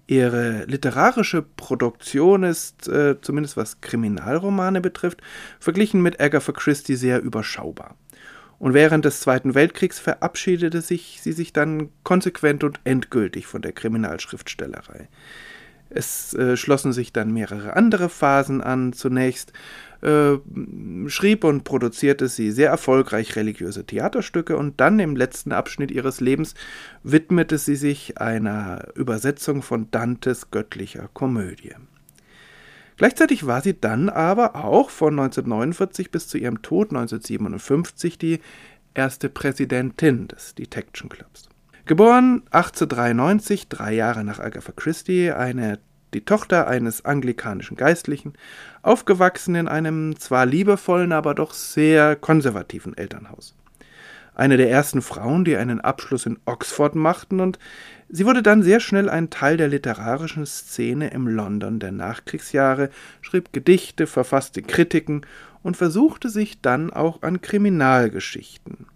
Ihre 0.07 0.65
literarische 0.67 1.43
Produktion 1.43 2.43
ist, 2.43 2.89
äh, 2.89 3.21
zumindest 3.21 3.57
was 3.57 3.81
Kriminalromane 3.81 4.81
betrifft, 4.81 5.23
verglichen 5.59 6.03
mit 6.03 6.21
Agatha 6.21 6.53
Christie 6.53 6.97
sehr 6.97 7.23
überschaubar. 7.23 7.97
Und 8.65 8.73
während 8.73 9.05
des 9.05 9.21
Zweiten 9.21 9.55
Weltkriegs 9.55 9.99
verabschiedete 9.99 10.81
sich 10.81 11.19
sie 11.21 11.33
sich 11.33 11.53
dann 11.53 11.91
konsequent 12.03 12.65
und 12.65 12.81
endgültig 12.85 13.47
von 13.47 13.61
der 13.61 13.73
Kriminalschriftstellerei. 13.73 15.11
Es 15.91 16.33
äh, 16.33 16.57
schlossen 16.57 16.95
sich 16.95 17.13
dann 17.13 17.31
mehrere 17.31 17.77
andere 17.77 18.09
Phasen 18.09 18.63
an. 18.63 18.95
Zunächst 18.95 19.53
äh, 20.01 20.37
schrieb 21.09 21.45
und 21.45 21.65
produzierte 21.65 22.29
sie 22.29 22.53
sehr 22.53 22.71
erfolgreich 22.71 23.37
religiöse 23.37 23.85
Theaterstücke 23.85 24.57
und 24.57 24.81
dann 24.81 24.99
im 24.99 25.15
letzten 25.15 25.53
Abschnitt 25.53 25.91
ihres 25.91 26.23
Lebens 26.23 26.55
widmete 27.03 27.59
sie 27.59 27.77
sich 27.77 28.17
einer 28.17 28.89
Übersetzung 28.95 29.61
von 29.61 29.91
Dantes 29.91 30.51
göttlicher 30.51 31.11
Komödie. 31.13 31.75
Gleichzeitig 32.97 33.47
war 33.47 33.61
sie 33.61 33.79
dann 33.79 34.09
aber 34.09 34.65
auch 34.65 34.91
von 34.91 35.19
1949 35.19 36.11
bis 36.11 36.29
zu 36.29 36.39
ihrem 36.39 36.63
Tod 36.63 36.91
1957 36.91 38.19
die 38.19 38.41
erste 38.95 39.29
Präsidentin 39.29 40.29
des 40.29 40.55
Detection 40.55 41.09
Clubs. 41.09 41.49
Geboren 41.87 42.45
1893, 42.51 43.69
drei 43.69 43.93
Jahre 43.93 44.25
nach 44.25 44.39
Agatha 44.39 44.73
Christie, 44.73 45.33
eine, 45.33 45.81
die 46.15 46.25
Tochter 46.25 46.69
eines 46.69 47.05
anglikanischen 47.05 47.77
Geistlichen, 47.77 48.35
aufgewachsen 48.83 49.55
in 49.57 49.69
einem 49.69 50.19
zwar 50.19 50.47
liebevollen, 50.47 51.13
aber 51.13 51.35
doch 51.35 51.53
sehr 51.53 52.17
konservativen 52.17 52.97
Elternhaus. 52.97 53.55
Eine 54.35 54.57
der 54.57 54.71
ersten 54.71 55.01
Frauen, 55.01 55.45
die 55.45 55.57
einen 55.57 55.81
Abschluss 55.81 56.27
in 56.27 56.39
Oxford 56.45 56.95
machten 56.95 57.41
und 57.41 57.59
Sie 58.09 58.27
wurde 58.27 58.43
dann 58.43 58.63
sehr 58.63 58.81
schnell 58.81 59.09
ein 59.09 59.31
Teil 59.31 59.57
der 59.57 59.69
literarischen 59.69 60.47
Szene 60.47 61.09
im 61.09 61.27
London 61.27 61.81
der 61.81 61.91
Nachkriegsjahre, 61.91 62.91
schrieb 63.23 63.53
Gedichte, 63.53 64.07
verfasste 64.07 64.63
Kritiken 64.63 65.27
und 65.63 65.77
versuchte 65.77 66.29
sich 66.29 66.61
dann 66.61 66.93
auch 66.93 67.23
an 67.23 67.41
Kriminalgeschichten. 67.41 68.87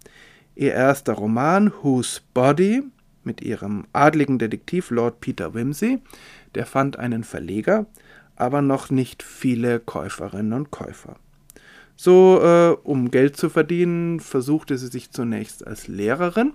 Ihr 0.55 0.73
erster 0.73 1.13
Roman 1.13 1.73
Whose 1.81 2.21
Body 2.33 2.83
mit 3.23 3.41
ihrem 3.41 3.85
adligen 3.91 4.39
Detektiv 4.39 4.91
Lord 4.91 5.19
Peter 5.19 5.53
Wimsey, 5.53 5.99
der 6.55 6.65
fand 6.65 6.97
einen 6.97 7.23
Verleger, 7.23 7.87
aber 8.35 8.61
noch 8.61 8.89
nicht 8.89 9.23
viele 9.23 9.79
Käuferinnen 9.79 10.53
und 10.53 10.71
Käufer. 10.71 11.17
So, 12.01 12.39
äh, 12.41 12.77
um 12.87 13.11
Geld 13.11 13.35
zu 13.35 13.49
verdienen, 13.49 14.21
versuchte 14.21 14.77
sie 14.77 14.87
sich 14.87 15.11
zunächst 15.11 15.67
als 15.67 15.89
Lehrerin 15.89 16.53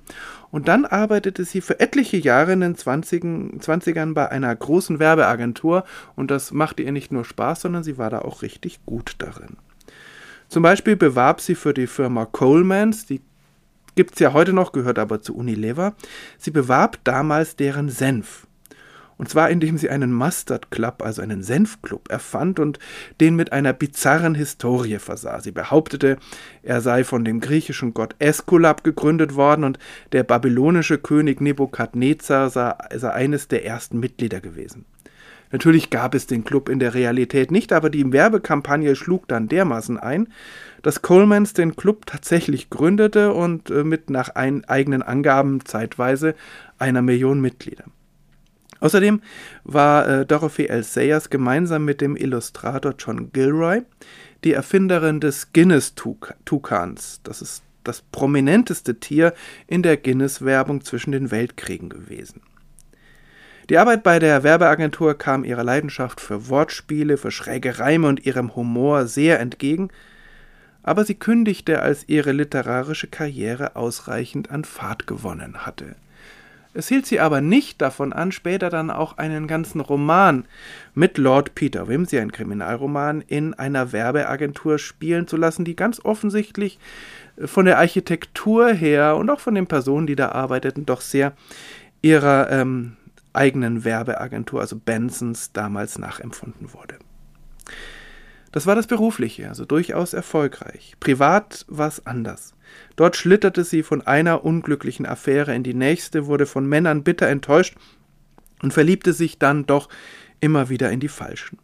und 0.51 0.69
dann 0.69 0.87
arbeitete 0.87 1.45
sie 1.45 1.61
für 1.61 1.81
etliche 1.81 2.17
Jahre 2.17 2.55
in 2.55 2.61
den 2.63 2.77
20 2.77 3.23
20ern 3.61 4.15
bei 4.15 4.31
einer 4.31 4.57
großen 4.57 5.01
Werbeagentur 5.01 5.85
und 6.17 6.31
das 6.31 6.53
machte 6.53 6.83
ihr 6.83 6.93
nicht 6.93 7.13
nur 7.13 7.27
Spaß, 7.27 7.61
sondern 7.61 7.85
sie 7.85 7.99
war 7.99 8.09
da 8.09 8.21
auch 8.21 8.41
richtig 8.41 8.87
gut 8.87 9.17
darin. 9.19 9.59
Zum 10.49 10.63
Beispiel 10.63 10.97
bewarb 10.97 11.43
sie 11.43 11.57
für 11.57 11.75
die 11.75 11.89
Firma 11.89 12.25
Colemans, 12.25 13.05
die 13.05 13.21
gibt 13.97 14.15
es 14.15 14.21
ja 14.21 14.33
heute 14.33 14.55
noch, 14.55 14.73
gehört 14.73 14.99
aber 14.99 15.21
zu 15.21 15.37
Unilever. 15.37 15.93
Sie 16.39 16.53
bewarb 16.53 17.01
damals 17.05 17.55
deren 17.55 17.91
Senf. 17.91 18.47
Und 19.17 19.29
zwar 19.29 19.51
indem 19.51 19.79
sie 19.79 19.91
einen 19.91 20.13
Mustard 20.13 20.71
Club, 20.71 21.03
also 21.03 21.23
einen 21.23 21.43
Senfclub, 21.43 22.11
erfand 22.11 22.59
und 22.59 22.79
den 23.21 23.37
mit 23.37 23.53
einer 23.53 23.73
bizarren 23.73 24.35
Historie 24.35 24.99
versah. 24.99 25.41
Sie 25.41 25.53
behauptete, 25.53 26.19
er 26.63 26.81
sei 26.81 27.05
von 27.05 27.25
dem 27.25 27.41
griechischen 27.41 27.95
Gott 27.95 28.17
Äskulap 28.19 28.85
gegründet 28.85 29.35
worden 29.35 29.65
und 29.65 29.79
der 30.13 30.25
babylonische 30.25 30.99
König 30.99 31.41
Nebukadnezar 31.41 32.51
sei, 32.51 32.75
sei 32.95 33.11
eines 33.11 33.49
der 33.49 33.65
ersten 33.65 34.01
Mitglieder 34.01 34.41
gewesen. 34.41 34.85
Natürlich 35.55 35.91
gab 35.91 36.17
es 36.17 36.27
den 36.27 36.43
Club 36.43 36.69
in 36.69 36.81
der 36.81 36.95
Realität 36.95 37.53
nicht, 37.53 37.73
aber 37.73 37.89
die 37.89 38.13
Werbekampagne 38.13 38.97
schlug 38.97 39.29
dann 39.29 39.47
dermaßen 39.47 39.99
ein, 39.99 40.27
dass 40.83 41.01
Colemans 41.01 41.53
den 41.53 41.77
Club 41.77 42.07
tatsächlich 42.07 42.71
gründete 42.71 43.33
und 43.33 43.71
äh, 43.71 43.85
mit 43.85 44.11
nach 44.11 44.31
eigenen 44.35 45.03
Angaben 45.03 45.65
zeitweise 45.65 46.35
einer 46.79 47.03
Million 47.03 47.41
Mitglieder. 47.41 47.85
Außerdem 48.85 49.23
war 49.65 50.07
äh, 50.07 50.27
Dorothy 50.27 50.67
L. 50.67 50.85
Sayers 50.85 51.31
gemeinsam 51.31 51.87
mit 51.87 52.03
dem 52.03 52.17
Illustrator 52.17 52.93
John 52.99 53.33
Gilroy 53.33 53.81
die 54.45 54.53
Erfinderin 54.53 55.21
des 55.21 55.55
Guinness-Tukans. 55.55 57.21
Das 57.23 57.41
ist 57.41 57.63
das 57.83 58.03
prominenteste 58.03 59.01
Tier 59.01 59.33
in 59.67 59.83
der 59.83 59.97
Guinness-Werbung 59.97 60.85
zwischen 60.85 61.13
den 61.13 61.31
Weltkriegen 61.31 61.89
gewesen. 61.89 62.43
Die 63.71 63.79
Arbeit 63.79 64.03
bei 64.03 64.19
der 64.19 64.43
Werbeagentur 64.43 65.17
kam 65.17 65.45
ihrer 65.45 65.65
Leidenschaft 65.65 66.21
für 66.21 66.51
Wortspiele, 66.51 67.17
für 67.17 67.31
schräge 67.31 67.79
Reime 67.79 68.07
und 68.07 68.27
ihrem 68.27 68.55
Humor 68.55 69.07
sehr 69.07 69.41
entgegen, 69.41 69.89
aber 70.83 71.07
sie 71.07 71.15
kündigte, 71.15 71.81
als 71.81 72.07
ihre 72.07 72.33
literarische 72.33 73.07
Karriere 73.07 73.77
ausreichend 73.77 74.51
an 74.51 74.65
Fahrt 74.65 75.07
gewonnen 75.07 75.65
hatte. 75.65 75.97
Es 76.75 76.89
hielt 76.89 77.07
sie 77.07 77.21
aber 77.21 77.41
nicht 77.41 77.81
davon 77.81 78.13
an, 78.13 78.33
später 78.33 78.69
dann 78.69 78.91
auch 78.91 79.17
einen 79.17 79.47
ganzen 79.47 79.81
Roman 79.81 80.45
mit 80.93 81.19
Lord 81.19 81.55
Peter 81.55 81.87
Wimsey, 81.87 82.19
ein 82.19 82.33
Kriminalroman, 82.33 83.21
in 83.21 83.55
einer 83.55 83.93
Werbeagentur 83.93 84.79
spielen 84.79 85.29
zu 85.29 85.37
lassen, 85.37 85.65
die 85.65 85.77
ganz 85.77 86.05
offensichtlich 86.05 86.81
von 87.39 87.65
der 87.65 87.79
Architektur 87.79 88.73
her 88.73 89.17
und 89.17 89.31
auch 89.31 89.41
von 89.41 89.55
den 89.55 89.69
Personen, 89.69 90.09
die 90.09 90.17
da 90.17 90.31
arbeiteten, 90.31 90.85
doch 90.85 91.01
sehr 91.01 91.35
ihrer 92.03 92.51
ähm, 92.51 92.97
eigenen 93.33 93.85
Werbeagentur, 93.85 94.61
also 94.61 94.77
Bensons, 94.77 95.53
damals 95.53 95.99
nachempfunden 95.99 96.73
wurde. 96.73 96.97
Das 98.53 98.67
war 98.67 98.75
das 98.75 98.87
Berufliche, 98.87 99.49
also 99.49 99.65
durchaus 99.65 100.13
erfolgreich. 100.13 100.95
Privat 101.01 101.65
war 101.69 101.89
es 101.89 102.07
anders. 102.07 102.54
Dort 102.97 103.17
schlitterte 103.17 103.65
sie 103.65 103.83
von 103.83 104.03
einer 104.03 104.45
unglücklichen 104.45 105.07
Affäre 105.07 105.55
in 105.55 105.63
die 105.63 105.75
nächste, 105.75 106.27
wurde 106.27 106.47
von 106.47 106.67
Männern 106.67 107.03
bitter 107.03 107.29
enttäuscht 107.29 107.77
und 108.63 108.73
verliebte 108.73 109.13
sich 109.13 109.39
dann 109.39 109.67
doch 109.67 109.89
immer 110.41 110.69
wieder 110.69 110.91
in 110.91 111.01
die 111.01 111.09
falschen. 111.09 111.59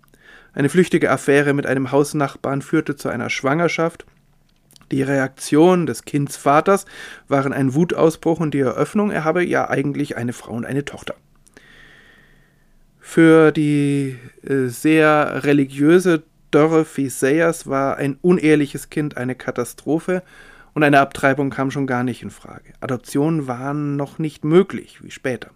Eine 0.53 0.69
flüchtige 0.69 1.11
Affäre 1.11 1.55
mit 1.55 1.67
einem 1.67 1.93
Hausnachbarn 1.93 2.63
führte 2.63 2.97
zu 2.97 3.09
einer 3.09 3.31
Schwangerschaft. 3.31 4.05
Die 4.91 5.03
Reaktion 5.03 5.87
des 5.87 6.05
Kindsvaters 6.05 6.87
waren 7.29 7.53
ein 7.53 7.75
Wutausbruch 7.75 8.41
und 8.41 8.53
die 8.53 8.61
Eröffnung, 8.61 9.13
er 9.13 9.23
habe 9.23 9.45
ja 9.45 9.71
eigentlich 9.71 10.17
eine 10.17 10.33
Frau 10.33 10.53
und 10.53 10.67
eine 10.67 10.85
Tochter. 10.85 11.15
Für 12.99 13.53
die 13.53 14.19
äh, 14.43 14.67
sehr 14.67 15.45
religiöse 15.45 16.25
Dorothy 16.51 17.09
Sayers 17.09 17.69
war 17.69 17.97
ein 17.97 18.19
unehrliches 18.21 18.91
Kind 18.91 19.17
eine 19.17 19.37
Katastrophe 19.37 20.23
und 20.75 20.83
eine 20.83 21.01
Abtreibung 21.01 21.51
kam 21.51 21.71
schon 21.71 21.87
gar 21.87 22.05
nicht 22.05 22.23
in 22.23 22.31
Frage. 22.31 22.73
Adoptionen 22.81 23.47
waren 23.47 23.97
noch 23.97 24.19
nicht 24.19 24.45
möglich, 24.45 25.03
wie 25.03 25.11
später. 25.11 25.51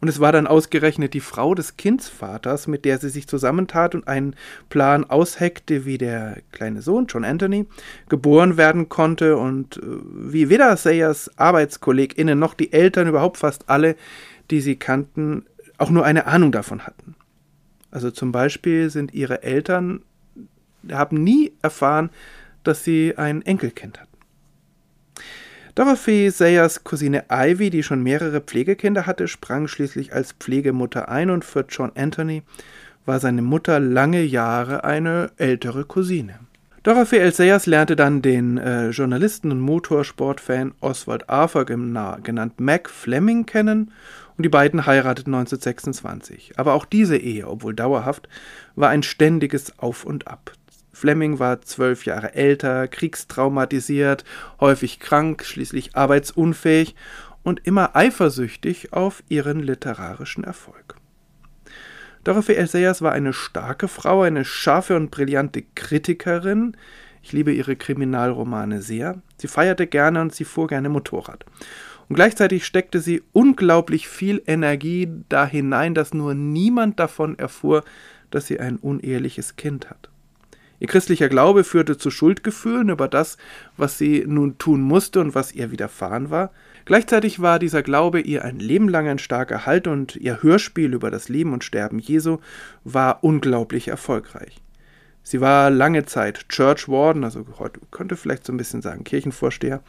Und 0.00 0.08
es 0.08 0.20
war 0.20 0.32
dann 0.32 0.46
ausgerechnet 0.46 1.14
die 1.14 1.20
Frau 1.20 1.54
des 1.54 1.78
Kindsvaters, 1.78 2.66
mit 2.66 2.84
der 2.84 2.98
sie 2.98 3.08
sich 3.08 3.26
zusammentat 3.26 3.94
und 3.94 4.06
einen 4.06 4.36
Plan 4.68 5.04
ausheckte, 5.08 5.86
wie 5.86 5.96
der 5.96 6.42
kleine 6.52 6.82
Sohn, 6.82 7.06
John 7.06 7.24
Anthony, 7.24 7.66
geboren 8.10 8.58
werden 8.58 8.90
konnte 8.90 9.38
und 9.38 9.78
äh, 9.78 9.80
wie 9.82 10.50
weder 10.50 10.76
Sayers 10.76 11.30
ArbeitskollegInnen 11.38 12.38
noch 12.38 12.52
die 12.52 12.72
Eltern, 12.72 13.08
überhaupt 13.08 13.38
fast 13.38 13.70
alle, 13.70 13.96
die 14.50 14.60
sie 14.60 14.76
kannten, 14.76 15.46
auch 15.78 15.88
nur 15.88 16.04
eine 16.04 16.26
Ahnung 16.26 16.52
davon 16.52 16.86
hatten. 16.86 17.14
Also 17.90 18.10
zum 18.10 18.30
Beispiel 18.30 18.90
sind 18.90 19.14
ihre 19.14 19.42
Eltern, 19.42 20.02
haben 20.90 21.24
nie 21.24 21.52
erfahren, 21.62 22.10
dass 22.62 22.84
sie 22.84 23.14
ein 23.16 23.40
Enkelkind 23.42 24.00
hatten. 24.00 24.13
Dorothy 25.76 26.30
Sayers 26.30 26.84
Cousine 26.84 27.24
Ivy, 27.28 27.68
die 27.68 27.82
schon 27.82 28.00
mehrere 28.00 28.40
Pflegekinder 28.40 29.06
hatte, 29.06 29.26
sprang 29.26 29.66
schließlich 29.66 30.12
als 30.12 30.30
Pflegemutter 30.30 31.08
ein 31.08 31.30
und 31.30 31.44
für 31.44 31.64
John 31.68 31.90
Anthony 31.96 32.44
war 33.06 33.18
seine 33.18 33.42
Mutter 33.42 33.80
lange 33.80 34.22
Jahre 34.22 34.84
eine 34.84 35.32
ältere 35.36 35.84
Cousine. 35.84 36.38
Dorothy 36.84 37.16
L. 37.16 37.34
Sayers 37.34 37.66
lernte 37.66 37.96
dann 37.96 38.22
den 38.22 38.56
äh, 38.56 38.90
Journalisten 38.90 39.50
und 39.50 39.58
Motorsportfan 39.58 40.74
Oswald 40.80 41.28
Arthur, 41.28 41.64
genannt 41.64 42.60
Mac 42.60 42.88
Fleming, 42.88 43.44
kennen 43.44 43.90
und 44.36 44.44
die 44.44 44.50
beiden 44.50 44.86
heirateten 44.86 45.34
1926. 45.34 46.52
Aber 46.56 46.74
auch 46.74 46.84
diese 46.84 47.16
Ehe, 47.16 47.48
obwohl 47.48 47.74
dauerhaft, 47.74 48.28
war 48.76 48.90
ein 48.90 49.02
ständiges 49.02 49.76
Auf 49.80 50.04
und 50.04 50.28
Ab. 50.28 50.52
Fleming 50.94 51.38
war 51.38 51.60
zwölf 51.60 52.06
Jahre 52.06 52.34
älter, 52.34 52.88
kriegstraumatisiert, 52.88 54.24
häufig 54.60 55.00
krank, 55.00 55.44
schließlich 55.44 55.96
arbeitsunfähig 55.96 56.94
und 57.42 57.66
immer 57.66 57.94
eifersüchtig 57.94 58.92
auf 58.92 59.22
ihren 59.28 59.60
literarischen 59.60 60.44
Erfolg. 60.44 60.96
Dorothy. 62.24 62.66
Sayers 62.66 63.02
war 63.02 63.12
eine 63.12 63.34
starke 63.34 63.86
Frau, 63.86 64.22
eine 64.22 64.46
scharfe 64.46 64.96
und 64.96 65.10
brillante 65.10 65.62
Kritikerin. 65.74 66.74
Ich 67.22 67.32
liebe 67.32 67.52
ihre 67.52 67.76
Kriminalromane 67.76 68.80
sehr. 68.80 69.20
Sie 69.36 69.48
feierte 69.48 69.86
gerne 69.86 70.22
und 70.22 70.34
sie 70.34 70.44
fuhr 70.44 70.66
gerne 70.66 70.88
Motorrad. 70.88 71.44
Und 72.08 72.16
gleichzeitig 72.16 72.64
steckte 72.64 73.00
sie 73.00 73.22
unglaublich 73.32 74.08
viel 74.08 74.42
Energie 74.46 75.08
da 75.28 75.46
hinein, 75.46 75.94
dass 75.94 76.14
nur 76.14 76.34
niemand 76.34 76.98
davon 76.98 77.38
erfuhr, 77.38 77.84
dass 78.30 78.46
sie 78.46 78.58
ein 78.58 78.76
uneheliches 78.76 79.56
Kind 79.56 79.90
hat. 79.90 80.10
Ihr 80.80 80.88
christlicher 80.88 81.28
Glaube 81.28 81.64
führte 81.64 81.96
zu 81.96 82.10
Schuldgefühlen 82.10 82.88
über 82.88 83.08
das, 83.08 83.36
was 83.76 83.96
sie 83.96 84.24
nun 84.26 84.58
tun 84.58 84.80
musste 84.80 85.20
und 85.20 85.34
was 85.34 85.52
ihr 85.52 85.70
widerfahren 85.70 86.30
war. 86.30 86.50
Gleichzeitig 86.84 87.40
war 87.40 87.58
dieser 87.58 87.82
Glaube 87.82 88.20
ihr 88.20 88.44
ein 88.44 88.58
Leben 88.58 88.88
lang 88.88 89.08
ein 89.08 89.18
starker 89.18 89.66
Halt 89.66 89.86
und 89.86 90.16
ihr 90.16 90.42
Hörspiel 90.42 90.92
über 90.92 91.10
das 91.10 91.28
Leben 91.28 91.52
und 91.52 91.64
Sterben 91.64 91.98
Jesu 91.98 92.38
war 92.82 93.24
unglaublich 93.24 93.88
erfolgreich. 93.88 94.60
Sie 95.22 95.40
war 95.40 95.70
lange 95.70 96.04
Zeit 96.04 96.50
Church 96.50 96.86
Warden, 96.88 97.24
also 97.24 97.46
heute 97.58 97.80
könnte 97.90 98.16
vielleicht 98.16 98.44
so 98.44 98.52
ein 98.52 98.58
bisschen 98.58 98.82
sagen 98.82 99.04
Kirchenvorsteher, 99.04 99.82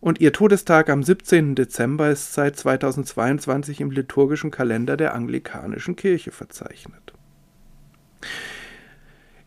und 0.00 0.20
ihr 0.20 0.32
Todestag 0.32 0.90
am 0.90 1.02
17. 1.02 1.54
Dezember 1.54 2.10
ist 2.10 2.34
seit 2.34 2.56
2022 2.56 3.80
im 3.80 3.92
liturgischen 3.92 4.50
Kalender 4.50 4.96
der 4.96 5.14
anglikanischen 5.14 5.94
Kirche 5.94 6.32
verzeichnet. 6.32 7.14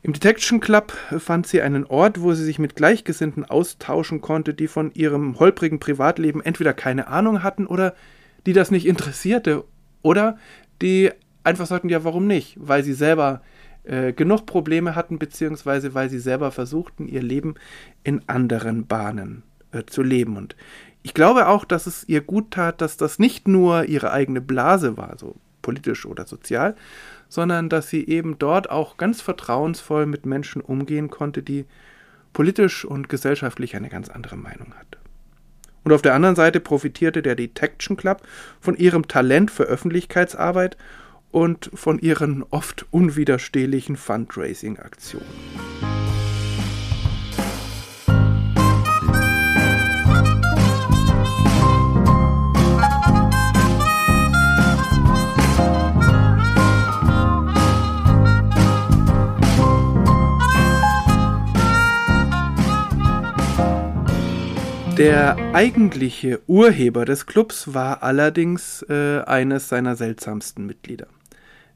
Im 0.06 0.13
Detection 0.13 0.60
Club 0.60 0.94
fand 1.18 1.48
sie 1.48 1.63
einen 1.63 1.84
Ort, 1.84 2.22
wo 2.22 2.36
sie 2.36 2.44
sich 2.44 2.60
mit 2.60 2.76
Gleichgesinnten 2.76 3.44
austauschen 3.44 4.22
konnte, 4.22 4.54
die 4.54 4.68
von 4.68 4.91
ihrem 4.94 5.39
holprigen 5.39 5.80
Privatleben 5.80 6.44
entweder 6.44 6.76
keine 6.76 7.08
Ahnung 7.08 7.41
hatten 7.41 7.65
oder 7.65 7.96
die 8.46 8.54
das 8.54 8.70
nicht 8.70 8.86
interessierte 8.86 9.63
oder 10.04 10.38
die 10.80 11.10
einfach 11.44 11.65
sagten, 11.65 11.89
ja, 11.89 12.04
warum 12.04 12.28
nicht? 12.28 12.56
Weil 12.60 12.84
sie 12.84 12.94
selber 12.94 13.41
äh, 13.82 14.13
genug 14.13 14.46
Probleme 14.46 14.94
hatten, 14.94 15.18
beziehungsweise 15.18 15.96
weil 15.96 16.12
sie 16.12 16.20
selber 16.20 16.52
versuchten, 16.52 17.08
ihr 17.08 17.24
Leben 17.24 17.56
in 18.04 18.22
anderen 18.30 18.86
Bahnen 18.86 19.41
äh, 19.72 19.86
zu 19.88 20.04
leben. 20.04 20.38
Und 20.38 20.56
ich 21.02 21.15
glaube 21.15 21.48
auch, 21.48 21.65
dass 21.65 21.88
es 21.88 22.08
ihr 22.08 22.22
gut 22.22 22.52
tat, 22.52 22.80
dass 22.80 22.96
das 22.98 23.18
nicht 23.18 23.48
nur 23.48 23.86
ihre 23.86 24.12
eigene 24.12 24.41
Blase 24.41 24.98
war, 24.98 25.18
so 25.18 25.36
politisch 25.65 26.06
oder 26.06 26.28
sozial, 26.28 26.75
sondern 27.28 27.69
dass 27.69 27.89
sie 27.89 28.08
eben 28.08 28.38
dort 28.38 28.69
auch 28.69 28.97
ganz 28.97 29.19
vertrauensvoll 29.19 30.06
mit 30.06 30.28
Menschen 30.28 30.62
umgehen 30.62 31.10
konnte, 31.10 31.41
die 31.41 31.65
politisch 32.34 32.86
und 32.86 33.10
gesellschaftlich 33.10 33.75
eine 33.75 33.89
ganz 33.89 34.10
andere 34.10 34.38
Meinung 34.38 34.75
hatte. 34.75 34.99
Und 35.84 35.91
auf 35.91 36.04
der 36.04 36.13
anderen 36.13 36.36
Seite 36.36 36.60
profitierte 36.60 37.23
der 37.23 37.36
Detection 37.36 37.97
Club 37.97 38.21
von 38.60 38.75
ihrem 38.75 39.08
Talent 39.08 39.49
für 39.49 39.63
Öffentlichkeitsarbeit 39.63 40.78
und 41.32 41.71
von 41.73 41.97
ihren 41.97 42.43
oft 42.43 42.86
unwiderstehlichen 42.91 43.95
Fundraising-Aktionen. 43.95 45.95
Der 64.98 65.36
eigentliche 65.54 66.42
Urheber 66.48 67.04
des 67.04 67.26
Clubs 67.26 67.74
war 67.74 68.02
allerdings 68.02 68.82
äh, 68.84 69.20
eines 69.26 69.68
seiner 69.68 69.98
seltsamsten 69.98 70.66
Mitglieder. 70.66 71.08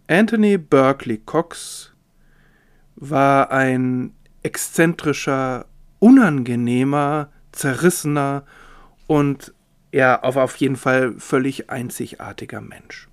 Anthony 0.08 0.58
Berkeley 0.58 1.18
Cox 1.18 1.92
war 2.96 3.52
ein 3.52 4.14
exzentrischer, 4.42 5.66
unangenehmer, 6.00 7.30
zerrissener 7.52 8.46
und 9.06 9.54
ja, 9.92 10.24
auf, 10.24 10.38
auf 10.38 10.56
jeden 10.56 10.78
Fall 10.78 11.16
völlig 11.18 11.70
einzigartiger 11.70 12.62
Mensch. 12.62 13.10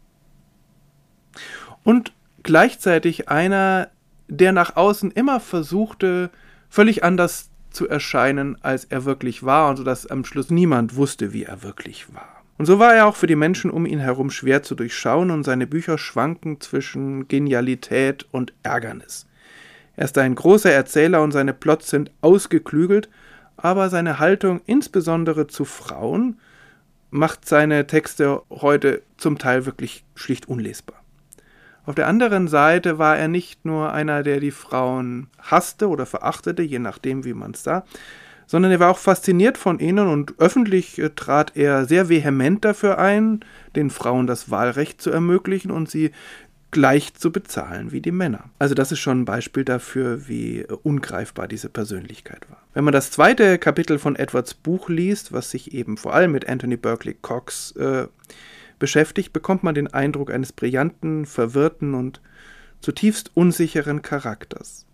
Und 1.82 2.12
gleichzeitig 2.44 3.28
einer, 3.28 3.90
der 4.28 4.52
nach 4.52 4.76
außen 4.76 5.10
immer 5.10 5.40
versuchte, 5.40 6.30
völlig 6.68 7.02
anders 7.02 7.50
zu 7.76 7.88
erscheinen, 7.88 8.56
als 8.62 8.84
er 8.86 9.04
wirklich 9.04 9.44
war, 9.44 9.68
und 9.68 9.76
so 9.76 9.84
dass 9.84 10.06
am 10.06 10.24
Schluss 10.24 10.50
niemand 10.50 10.96
wusste, 10.96 11.32
wie 11.32 11.44
er 11.44 11.62
wirklich 11.62 12.12
war. 12.14 12.42
Und 12.58 12.66
so 12.66 12.78
war 12.78 12.94
er 12.94 13.06
auch 13.06 13.16
für 13.16 13.26
die 13.26 13.36
Menschen 13.36 13.70
um 13.70 13.84
ihn 13.84 13.98
herum 13.98 14.30
schwer 14.30 14.62
zu 14.62 14.74
durchschauen, 14.74 15.30
und 15.30 15.44
seine 15.44 15.66
Bücher 15.66 15.98
schwanken 15.98 16.60
zwischen 16.60 17.28
Genialität 17.28 18.26
und 18.32 18.54
Ärgernis. 18.62 19.26
Er 19.94 20.06
ist 20.06 20.18
ein 20.18 20.34
großer 20.34 20.72
Erzähler 20.72 21.22
und 21.22 21.32
seine 21.32 21.52
Plots 21.54 21.90
sind 21.90 22.10
ausgeklügelt, 22.20 23.08
aber 23.56 23.88
seine 23.88 24.18
Haltung 24.18 24.60
insbesondere 24.66 25.46
zu 25.46 25.64
Frauen 25.64 26.38
macht 27.10 27.46
seine 27.46 27.86
Texte 27.86 28.42
heute 28.50 29.02
zum 29.16 29.38
Teil 29.38 29.64
wirklich 29.64 30.04
schlicht 30.14 30.48
unlesbar. 30.48 31.02
Auf 31.86 31.94
der 31.94 32.08
anderen 32.08 32.48
Seite 32.48 32.98
war 32.98 33.16
er 33.16 33.28
nicht 33.28 33.64
nur 33.64 33.92
einer, 33.92 34.24
der 34.24 34.40
die 34.40 34.50
Frauen 34.50 35.28
hasste 35.40 35.88
oder 35.88 36.04
verachtete, 36.04 36.62
je 36.62 36.80
nachdem, 36.80 37.24
wie 37.24 37.34
man 37.34 37.52
es 37.52 37.62
sah, 37.62 37.84
sondern 38.46 38.72
er 38.72 38.80
war 38.80 38.90
auch 38.90 38.98
fasziniert 38.98 39.56
von 39.56 39.78
ihnen 39.78 40.08
und 40.08 40.34
öffentlich 40.38 40.98
äh, 40.98 41.10
trat 41.10 41.56
er 41.56 41.84
sehr 41.84 42.08
vehement 42.08 42.64
dafür 42.64 42.98
ein, 42.98 43.40
den 43.74 43.90
Frauen 43.90 44.26
das 44.26 44.50
Wahlrecht 44.50 45.00
zu 45.00 45.10
ermöglichen 45.10 45.70
und 45.70 45.90
sie 45.90 46.10
gleich 46.72 47.14
zu 47.14 47.32
bezahlen 47.32 47.92
wie 47.92 48.00
die 48.00 48.12
Männer. 48.12 48.50
Also 48.58 48.74
das 48.74 48.92
ist 48.92 48.98
schon 48.98 49.20
ein 49.20 49.24
Beispiel 49.24 49.64
dafür, 49.64 50.28
wie 50.28 50.60
äh, 50.60 50.76
ungreifbar 50.82 51.48
diese 51.48 51.68
Persönlichkeit 51.68 52.50
war. 52.50 52.62
Wenn 52.74 52.84
man 52.84 52.92
das 52.92 53.10
zweite 53.10 53.58
Kapitel 53.58 53.98
von 53.98 54.16
Edwards 54.16 54.54
Buch 54.54 54.88
liest, 54.88 55.32
was 55.32 55.50
sich 55.50 55.72
eben 55.72 55.96
vor 55.96 56.14
allem 56.14 56.32
mit 56.32 56.48
Anthony 56.48 56.76
Berkeley 56.76 57.16
Cox 57.20 57.72
äh, 57.76 58.06
beschäftigt, 58.78 59.32
bekommt 59.32 59.62
man 59.62 59.74
den 59.74 59.92
Eindruck 59.92 60.30
eines 60.30 60.52
brillanten, 60.52 61.26
verwirrten 61.26 61.94
und 61.94 62.20
zutiefst 62.80 63.30
unsicheren 63.34 64.02
Charakters. 64.02 64.86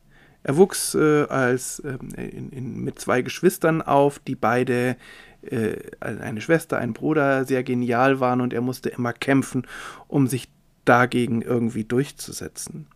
Er 0.44 0.56
wuchs 0.56 0.94
äh, 0.94 1.24
als, 1.28 1.78
äh, 1.80 1.98
in, 2.16 2.50
in, 2.50 2.84
mit 2.84 2.98
zwei 2.98 3.22
Geschwistern 3.22 3.80
auf, 3.80 4.18
die 4.18 4.34
beide, 4.34 4.96
äh, 5.42 5.76
eine 6.00 6.40
Schwester, 6.40 6.78
ein 6.78 6.92
Bruder, 6.92 7.44
sehr 7.44 7.62
genial 7.62 8.20
waren 8.20 8.40
und 8.40 8.52
er 8.52 8.60
musste 8.60 8.88
immer 8.88 9.12
kämpfen, 9.12 9.66
um 10.08 10.26
sich 10.26 10.48
dagegen 10.84 11.42
irgendwie 11.42 11.84
durchzusetzen. 11.84 12.86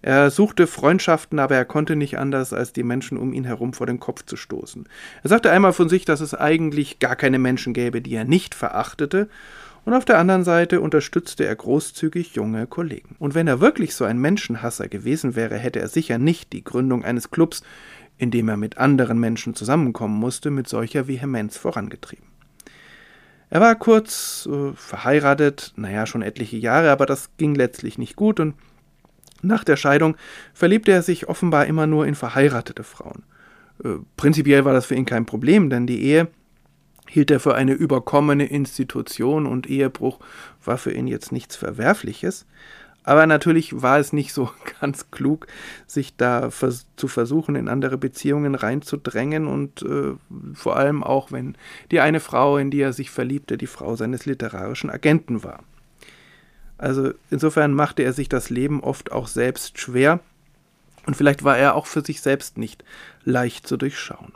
Er 0.00 0.30
suchte 0.30 0.68
Freundschaften, 0.68 1.40
aber 1.40 1.56
er 1.56 1.64
konnte 1.64 1.96
nicht 1.96 2.18
anders, 2.18 2.52
als 2.52 2.72
die 2.72 2.84
Menschen 2.84 3.18
um 3.18 3.32
ihn 3.32 3.44
herum 3.44 3.72
vor 3.72 3.86
den 3.86 3.98
Kopf 3.98 4.24
zu 4.24 4.36
stoßen. 4.36 4.88
Er 5.24 5.28
sagte 5.28 5.50
einmal 5.50 5.72
von 5.72 5.88
sich, 5.88 6.04
dass 6.04 6.20
es 6.20 6.34
eigentlich 6.34 7.00
gar 7.00 7.16
keine 7.16 7.40
Menschen 7.40 7.74
gäbe, 7.74 8.00
die 8.00 8.14
er 8.14 8.24
nicht 8.24 8.54
verachtete, 8.54 9.28
und 9.88 9.94
auf 9.94 10.04
der 10.04 10.18
anderen 10.18 10.44
Seite 10.44 10.82
unterstützte 10.82 11.46
er 11.46 11.56
großzügig 11.56 12.34
junge 12.34 12.66
Kollegen. 12.66 13.16
Und 13.18 13.34
wenn 13.34 13.48
er 13.48 13.62
wirklich 13.62 13.94
so 13.94 14.04
ein 14.04 14.18
Menschenhasser 14.18 14.86
gewesen 14.86 15.34
wäre, 15.34 15.56
hätte 15.56 15.80
er 15.80 15.88
sicher 15.88 16.18
nicht 16.18 16.52
die 16.52 16.62
Gründung 16.62 17.06
eines 17.06 17.30
Clubs, 17.30 17.62
in 18.18 18.30
dem 18.30 18.50
er 18.50 18.58
mit 18.58 18.76
anderen 18.76 19.18
Menschen 19.18 19.54
zusammenkommen 19.54 20.20
musste, 20.20 20.50
mit 20.50 20.68
solcher 20.68 21.08
Vehemenz 21.08 21.56
vorangetrieben. 21.56 22.26
Er 23.48 23.62
war 23.62 23.74
kurz 23.76 24.46
äh, 24.52 24.74
verheiratet, 24.74 25.72
naja, 25.76 26.04
schon 26.04 26.20
etliche 26.20 26.58
Jahre, 26.58 26.90
aber 26.90 27.06
das 27.06 27.30
ging 27.38 27.54
letztlich 27.54 27.96
nicht 27.96 28.14
gut 28.14 28.40
und 28.40 28.56
nach 29.40 29.64
der 29.64 29.76
Scheidung 29.76 30.18
verliebte 30.52 30.92
er 30.92 31.00
sich 31.00 31.30
offenbar 31.30 31.64
immer 31.64 31.86
nur 31.86 32.06
in 32.06 32.14
verheiratete 32.14 32.82
Frauen. 32.82 33.22
Äh, 33.82 34.00
prinzipiell 34.18 34.66
war 34.66 34.74
das 34.74 34.84
für 34.84 34.96
ihn 34.96 35.06
kein 35.06 35.24
Problem, 35.24 35.70
denn 35.70 35.86
die 35.86 36.02
Ehe 36.02 36.28
hielt 37.08 37.30
er 37.30 37.40
für 37.40 37.54
eine 37.54 37.72
überkommene 37.72 38.46
Institution 38.46 39.46
und 39.46 39.68
Ehebruch 39.68 40.20
war 40.64 40.78
für 40.78 40.92
ihn 40.92 41.06
jetzt 41.06 41.32
nichts 41.32 41.56
Verwerfliches. 41.56 42.46
Aber 43.04 43.26
natürlich 43.26 43.80
war 43.80 43.98
es 43.98 44.12
nicht 44.12 44.34
so 44.34 44.50
ganz 44.80 45.10
klug, 45.10 45.46
sich 45.86 46.16
da 46.16 46.50
vers 46.50 46.86
zu 46.96 47.08
versuchen, 47.08 47.56
in 47.56 47.68
andere 47.68 47.96
Beziehungen 47.96 48.54
reinzudrängen 48.54 49.46
und 49.46 49.82
äh, 49.82 50.14
vor 50.52 50.76
allem 50.76 51.02
auch, 51.02 51.32
wenn 51.32 51.56
die 51.90 52.00
eine 52.00 52.20
Frau, 52.20 52.58
in 52.58 52.70
die 52.70 52.82
er 52.82 52.92
sich 52.92 53.10
verliebte, 53.10 53.56
die 53.56 53.66
Frau 53.66 53.96
seines 53.96 54.26
literarischen 54.26 54.90
Agenten 54.90 55.42
war. 55.42 55.60
Also 56.76 57.12
insofern 57.30 57.72
machte 57.72 58.02
er 58.02 58.12
sich 58.12 58.28
das 58.28 58.50
Leben 58.50 58.82
oft 58.82 59.10
auch 59.10 59.26
selbst 59.26 59.80
schwer 59.80 60.20
und 61.06 61.16
vielleicht 61.16 61.42
war 61.42 61.56
er 61.56 61.74
auch 61.74 61.86
für 61.86 62.04
sich 62.04 62.20
selbst 62.20 62.58
nicht 62.58 62.84
leicht 63.24 63.66
zu 63.66 63.78
durchschauen. 63.78 64.32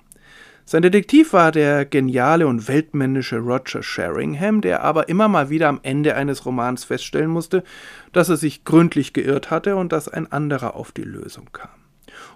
Sein 0.64 0.82
Detektiv 0.82 1.32
war 1.32 1.50
der 1.50 1.84
geniale 1.84 2.46
und 2.46 2.68
weltmännische 2.68 3.38
Roger 3.38 3.82
Sheringham, 3.82 4.60
der 4.60 4.82
aber 4.82 5.08
immer 5.08 5.26
mal 5.28 5.50
wieder 5.50 5.68
am 5.68 5.80
Ende 5.82 6.14
eines 6.14 6.46
Romans 6.46 6.84
feststellen 6.84 7.30
musste, 7.30 7.64
dass 8.12 8.28
er 8.28 8.36
sich 8.36 8.64
gründlich 8.64 9.12
geirrt 9.12 9.50
hatte 9.50 9.76
und 9.76 9.92
dass 9.92 10.08
ein 10.08 10.30
anderer 10.30 10.76
auf 10.76 10.92
die 10.92 11.02
Lösung 11.02 11.48
kam. 11.52 11.70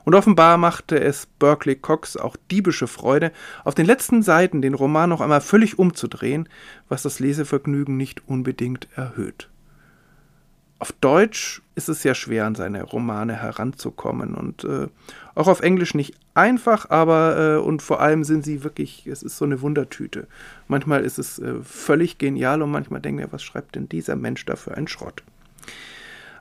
Und 0.05 0.15
offenbar 0.15 0.59
machte 0.59 1.01
es 1.01 1.27
Berkeley 1.27 1.77
Cox 1.77 2.17
auch 2.17 2.37
diebische 2.51 2.89
Freude, 2.89 3.33
auf 3.65 3.75
den 3.75 3.87
letzten 3.87 4.23
Seiten 4.23 4.61
den 4.61 4.75
Roman 4.75 5.11
noch 5.11 5.21
einmal 5.21 5.41
völlig 5.41 5.79
umzudrehen, 5.79 6.49
was 6.89 7.03
das 7.03 7.21
Lesevergnügen 7.21 7.97
nicht 7.97 8.27
unbedingt 8.29 8.89
erhöht. 8.97 9.49
Auf 10.79 10.93
Deutsch 10.93 11.63
ist 11.75 11.89
es 11.89 12.03
sehr 12.03 12.15
schwer, 12.15 12.45
an 12.45 12.55
seine 12.55 12.83
Romane 12.83 13.35
heranzukommen 13.35 14.35
und 14.35 14.65
äh, 14.65 14.89
auch 15.35 15.49
auf 15.49 15.61
Englisch 15.61 15.95
nicht 15.95 16.15
einfach, 16.35 16.91
aber 16.91 17.57
äh, 17.57 17.59
und 17.59 17.81
vor 17.81 18.01
allem 18.01 18.25
sind 18.25 18.45
sie 18.45 18.63
wirklich, 18.63 19.07
es 19.07 19.23
ist 19.23 19.39
so 19.39 19.47
eine 19.47 19.63
Wundertüte. 19.63 20.27
Manchmal 20.69 21.05
ist 21.05 21.19
es 21.19 21.39
äh, 21.39 21.55
völlig 21.63 22.19
genial 22.19 22.61
und 22.61 22.71
manchmal 22.71 23.01
denken 23.01 23.21
wir, 23.21 23.33
was 23.33 23.43
schreibt 23.43 23.75
denn 23.75 23.89
dieser 23.89 24.17
Mensch 24.17 24.45
da 24.45 24.57
für 24.57 24.77
einen 24.77 24.89
Schrott? 24.89 25.23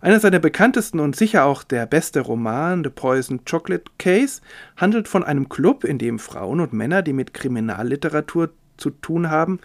Einer 0.02 0.20
seiner 0.20 0.40
bekanntesten 0.40 1.00
und 1.00 1.16
sicher 1.16 1.46
auch 1.46 1.64
der 1.64 1.86
beste 1.86 2.20
Roman, 2.20 2.84
The 2.84 2.90
Poison 2.90 3.46
Chocolate 3.46 3.86
Case, 3.98 4.42
handelt 4.76 5.08
von 5.08 5.24
einem 5.24 5.50
Club, 5.50 5.84
in 5.86 5.98
dem 5.98 6.20
Frauen 6.20 6.60
und 6.60 6.74
Männer, 6.74 7.02
die 7.02 7.14
mit 7.14 7.34
Kriminalliteratur 7.34 8.52
zu 8.78 8.90
tun 8.90 9.30
haben, 9.30 9.60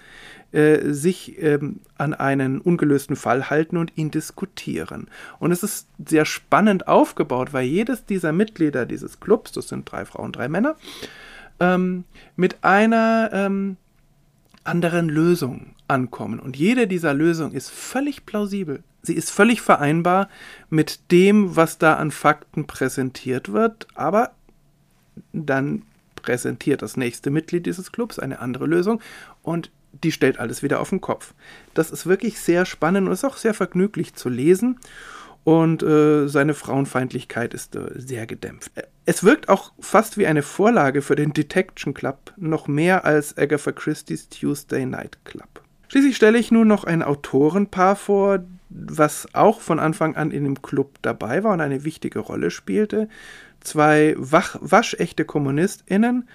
äh, 0.52 0.92
sich 0.92 1.40
ähm, 1.40 1.80
an 1.96 2.14
einen 2.14 2.60
ungelösten 2.60 3.16
Fall 3.16 3.50
halten 3.50 3.76
und 3.76 3.92
ihn 3.96 4.10
diskutieren. 4.10 5.08
Und 5.38 5.52
es 5.52 5.62
ist 5.62 5.88
sehr 6.04 6.24
spannend 6.24 6.88
aufgebaut, 6.88 7.52
weil 7.52 7.64
jedes 7.64 8.04
dieser 8.04 8.32
Mitglieder 8.32 8.86
dieses 8.86 9.20
Clubs, 9.20 9.52
das 9.52 9.68
sind 9.68 9.90
drei 9.90 10.04
Frauen, 10.04 10.32
drei 10.32 10.48
Männer, 10.48 10.76
ähm, 11.60 12.04
mit 12.36 12.64
einer 12.64 13.30
ähm, 13.32 13.76
anderen 14.64 15.08
Lösung 15.08 15.74
ankommen. 15.88 16.40
Und 16.40 16.56
jede 16.56 16.86
dieser 16.86 17.14
Lösungen 17.14 17.54
ist 17.54 17.70
völlig 17.70 18.26
plausibel. 18.26 18.82
Sie 19.02 19.14
ist 19.14 19.30
völlig 19.30 19.60
vereinbar 19.62 20.28
mit 20.68 21.10
dem, 21.10 21.56
was 21.56 21.78
da 21.78 21.94
an 21.94 22.10
Fakten 22.10 22.66
präsentiert 22.66 23.52
wird, 23.52 23.86
aber 23.94 24.32
dann 25.32 25.82
präsentiert 26.16 26.82
das 26.82 26.96
nächste 26.96 27.30
Mitglied 27.30 27.66
dieses 27.66 27.92
Clubs 27.92 28.18
eine 28.18 28.40
andere 28.40 28.66
Lösung 28.66 29.00
und 29.42 29.70
die 29.92 30.12
stellt 30.12 30.38
alles 30.38 30.62
wieder 30.62 30.80
auf 30.80 30.90
den 30.90 31.00
Kopf. 31.00 31.34
Das 31.74 31.90
ist 31.90 32.06
wirklich 32.06 32.40
sehr 32.40 32.64
spannend 32.66 33.06
und 33.06 33.12
ist 33.12 33.24
auch 33.24 33.36
sehr 33.36 33.54
vergnüglich 33.54 34.14
zu 34.14 34.28
lesen. 34.28 34.78
Und 35.42 35.82
äh, 35.82 36.28
seine 36.28 36.52
Frauenfeindlichkeit 36.52 37.54
ist 37.54 37.74
äh, 37.74 37.88
sehr 37.94 38.26
gedämpft. 38.26 38.72
Es 39.06 39.24
wirkt 39.24 39.48
auch 39.48 39.72
fast 39.80 40.18
wie 40.18 40.26
eine 40.26 40.42
Vorlage 40.42 41.00
für 41.00 41.16
den 41.16 41.32
Detection 41.32 41.94
Club, 41.94 42.32
noch 42.36 42.68
mehr 42.68 43.04
als 43.06 43.38
Agatha 43.38 43.72
Christie's 43.72 44.28
Tuesday 44.28 44.84
Night 44.84 45.18
Club. 45.24 45.48
Schließlich 45.88 46.14
stelle 46.14 46.38
ich 46.38 46.52
nun 46.52 46.68
noch 46.68 46.84
ein 46.84 47.02
Autorenpaar 47.02 47.96
vor, 47.96 48.44
was 48.68 49.28
auch 49.32 49.60
von 49.60 49.80
Anfang 49.80 50.14
an 50.14 50.30
in 50.30 50.44
dem 50.44 50.62
Club 50.62 50.98
dabei 51.02 51.42
war 51.42 51.54
und 51.54 51.60
eine 51.60 51.84
wichtige 51.84 52.20
Rolle 52.20 52.50
spielte. 52.50 53.08
Zwei 53.60 54.14
waschechte 54.16 55.24
KommunistInnen 55.24 56.28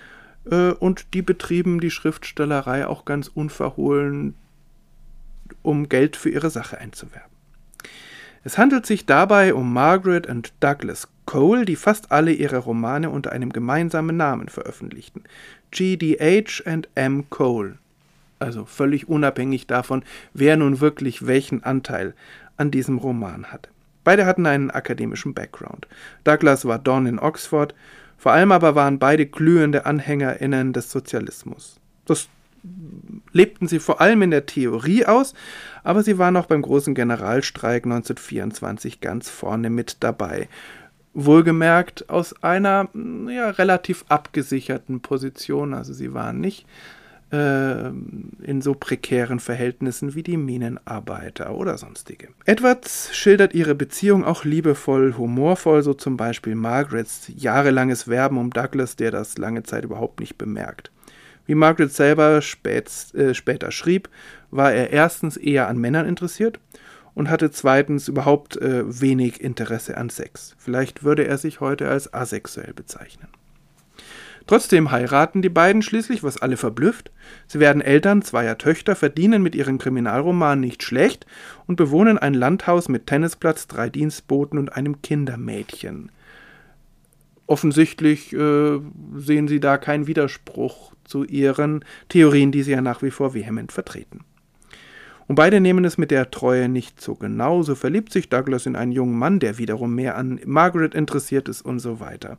äh, 0.50 0.72
und 0.72 1.14
die 1.14 1.22
betrieben 1.22 1.80
die 1.80 1.92
Schriftstellerei 1.92 2.88
auch 2.88 3.06
ganz 3.06 3.28
unverhohlen, 3.28 4.36
um 5.62 5.90
Geld 5.90 6.16
für 6.16 6.30
ihre 6.30 6.50
Sache 6.50 6.78
einzuwerben. 6.78 7.32
Es 8.44 8.60
handelt 8.60 8.86
sich 8.86 9.08
dabei 9.08 9.56
um 9.56 9.74
Margaret 9.74 10.28
und 10.28 10.54
Douglas 10.60 11.08
Cole, 11.26 11.66
die 11.66 11.76
fast 11.76 12.12
alle 12.12 12.32
ihre 12.32 12.58
Romane 12.58 13.10
unter 13.10 13.32
einem 13.32 13.52
gemeinsamen 13.52 14.16
Namen 14.16 14.50
veröffentlichten. 14.50 15.24
GDH 15.72 16.62
and 16.66 16.88
M. 16.94 17.30
Cole. 17.32 17.80
Also 18.38 18.66
völlig 18.66 19.08
unabhängig 19.08 19.66
davon, 19.66 20.04
wer 20.34 20.58
nun 20.58 20.80
wirklich 20.80 21.26
welchen 21.26 21.64
Anteil 21.64 22.14
an 22.58 22.70
diesem 22.70 23.00
Roman 23.00 23.52
hatte. 23.52 23.70
Beide 24.04 24.28
hatten 24.28 24.46
einen 24.46 24.70
akademischen 24.70 25.34
Background. 25.34 25.88
Douglas 26.24 26.66
war 26.66 26.78
Don 26.78 27.08
in 27.08 27.18
Oxford, 27.18 27.74
vor 28.26 28.32
allem 28.34 28.52
aber 28.52 28.74
waren 28.74 28.98
beide 28.98 29.28
glühende 29.28 29.86
AnhängerInnen 29.86 30.74
des 30.74 30.90
Sozialismus. 30.90 31.80
Das 32.06 32.28
lebten 33.34 33.68
sie 33.68 33.78
vor 33.78 34.02
allem 34.02 34.24
in 34.24 34.32
der 34.32 34.48
Theorie 34.48 35.06
aus, 35.06 35.36
aber 35.84 36.02
sie 36.02 36.18
waren 36.18 36.36
auch 36.36 36.48
beim 36.48 36.64
großen 36.64 36.96
Generalstreik 36.96 37.84
1924 37.84 39.00
ganz 39.00 39.30
vorne 39.30 39.70
mit 39.70 39.98
dabei. 40.00 40.50
Wohlgemerkt 41.14 42.10
aus 42.10 42.42
einer 42.42 42.90
ja, 43.30 43.52
relativ 43.52 44.06
abgesicherten 44.10 45.02
Position. 45.02 45.76
Also 45.76 45.94
sie 45.94 46.16
waren 46.16 46.42
nicht 46.42 46.66
äh, 47.36 48.48
in 48.50 48.62
so 48.62 48.74
prekären 48.74 49.40
Verhältnissen 49.40 50.16
wie 50.16 50.24
die 50.24 50.38
Minenarbeiter 50.38 51.56
oder 51.56 51.78
sonstige. 51.78 52.30
Edwards 52.46 53.16
schildert 53.16 53.54
ihre 53.54 53.76
Beziehung 53.76 54.24
auch 54.24 54.46
liebevoll, 54.46 55.16
humorvoll, 55.18 55.84
so 55.84 55.94
zum 55.94 56.18
Beispiel 56.18 56.56
Margarets 56.56 57.32
jahrelanges 57.36 58.08
Werben 58.08 58.38
um 58.38 58.52
Douglas, 58.52 58.96
der 58.96 59.12
das 59.12 59.38
lange 59.38 59.64
Zeit 59.64 59.84
überhaupt 59.84 60.20
nicht 60.20 60.38
bemerkt. 60.38 60.92
Wie 61.46 61.56
Margaret 61.56 61.92
selber 61.92 62.42
spät, 62.42 62.90
äh, 63.14 63.34
später 63.34 63.72
schrieb, 63.72 64.10
war 64.50 64.74
er 64.74 64.92
erstens 64.92 65.38
eher 65.38 65.68
an 65.68 65.78
Männern 65.78 66.08
interessiert 66.08 66.60
und 67.14 67.30
hatte 67.30 67.52
zweitens 67.52 68.08
überhaupt 68.08 68.58
äh, 68.58 68.84
wenig 69.02 69.42
Interesse 69.42 69.98
an 69.98 70.10
Sex. 70.10 70.56
Vielleicht 70.58 71.04
würde 71.04 71.28
er 71.28 71.38
sich 71.38 71.60
heute 71.60 71.90
als 71.90 72.14
asexuell 72.14 72.74
bezeichnen. 72.74 73.28
Trotzdem 74.48 74.92
heiraten 74.92 75.42
die 75.42 75.50
beiden 75.50 75.82
schließlich, 75.82 76.24
was 76.24 76.42
alle 76.42 76.58
verblüfft. 76.58 77.12
Sie 77.48 77.60
werden 77.60 77.82
Eltern 77.82 78.22
zweier 78.22 78.58
Töchter, 78.58 78.96
verdienen 78.96 79.42
mit 79.42 79.56
ihren 79.56 79.80
Kriminalromanen 79.80 80.60
nicht 80.60 80.84
schlecht 80.84 81.26
und 81.66 81.78
bewohnen 81.78 82.20
ein 82.20 82.36
Landhaus 82.36 82.88
mit 82.88 83.08
Tennisplatz, 83.08 83.68
drei 83.68 83.90
Dienstboten 83.90 84.60
und 84.60 84.74
einem 84.74 85.02
Kindermädchen. 85.02 86.12
Offensichtlich 87.48 88.34
äh, 88.34 88.80
sehen 89.16 89.48
sie 89.48 89.60
da 89.60 89.78
keinen 89.78 90.08
Widerspruch 90.08 90.94
zu 91.04 91.24
ihren 91.24 91.84
Theorien, 92.10 92.52
die 92.52 92.64
sie 92.64 92.72
ja 92.72 92.82
nach 92.82 93.02
wie 93.02 93.12
vor 93.12 93.34
vehement 93.34 93.72
vertreten. 93.72 94.22
Und 95.28 95.36
beide 95.36 95.60
nehmen 95.60 95.86
es 95.86 95.98
mit 95.98 96.12
der 96.12 96.30
Treue 96.30 96.70
nicht 96.70 97.02
so 97.02 97.16
genau. 97.16 97.64
So 97.64 97.74
verliebt 97.74 98.12
sich 98.12 98.30
Douglas 98.30 98.68
in 98.68 98.76
einen 98.76 98.92
jungen 98.92 99.18
Mann, 99.18 99.40
der 99.40 99.58
wiederum 99.58 99.96
mehr 99.96 100.18
an 100.18 100.40
Margaret 100.46 100.94
interessiert 100.94 101.50
ist 101.50 101.64
und 101.64 101.80
so 101.80 102.00
weiter. 102.00 102.38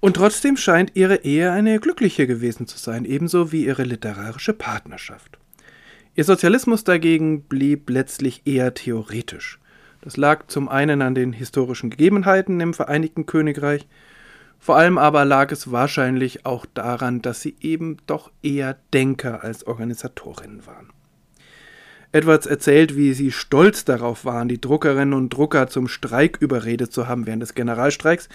Und 0.00 0.16
trotzdem 0.16 0.56
scheint 0.56 0.92
ihre 0.94 1.24
Ehe 1.24 1.52
eine 1.52 1.80
glückliche 1.80 2.26
gewesen 2.26 2.66
zu 2.66 2.78
sein, 2.78 3.04
ebenso 3.04 3.52
wie 3.52 3.64
ihre 3.64 3.84
literarische 3.84 4.52
Partnerschaft. 4.52 5.38
Ihr 6.14 6.24
Sozialismus 6.24 6.84
dagegen 6.84 7.42
blieb 7.42 7.90
letztlich 7.90 8.42
eher 8.46 8.74
theoretisch. 8.74 9.58
Das 10.02 10.16
lag 10.16 10.46
zum 10.46 10.68
einen 10.68 11.02
an 11.02 11.14
den 11.14 11.32
historischen 11.32 11.90
Gegebenheiten 11.90 12.60
im 12.60 12.74
Vereinigten 12.74 13.26
Königreich, 13.26 13.86
vor 14.58 14.76
allem 14.76 14.98
aber 14.98 15.24
lag 15.24 15.52
es 15.52 15.70
wahrscheinlich 15.70 16.46
auch 16.46 16.66
daran, 16.66 17.22
dass 17.22 17.40
sie 17.40 17.56
eben 17.60 17.98
doch 18.06 18.30
eher 18.42 18.78
Denker 18.92 19.44
als 19.44 19.66
Organisatorinnen 19.66 20.66
waren. 20.66 20.90
Edwards 22.12 22.46
erzählt, 22.46 22.96
wie 22.96 23.12
sie 23.12 23.30
stolz 23.30 23.84
darauf 23.84 24.24
waren, 24.24 24.48
die 24.48 24.60
Druckerinnen 24.60 25.14
und 25.14 25.30
Drucker 25.30 25.68
zum 25.68 25.88
Streik 25.88 26.38
überredet 26.40 26.92
zu 26.92 27.08
haben 27.08 27.26
während 27.26 27.42
des 27.42 27.54
Generalstreiks, 27.54 28.28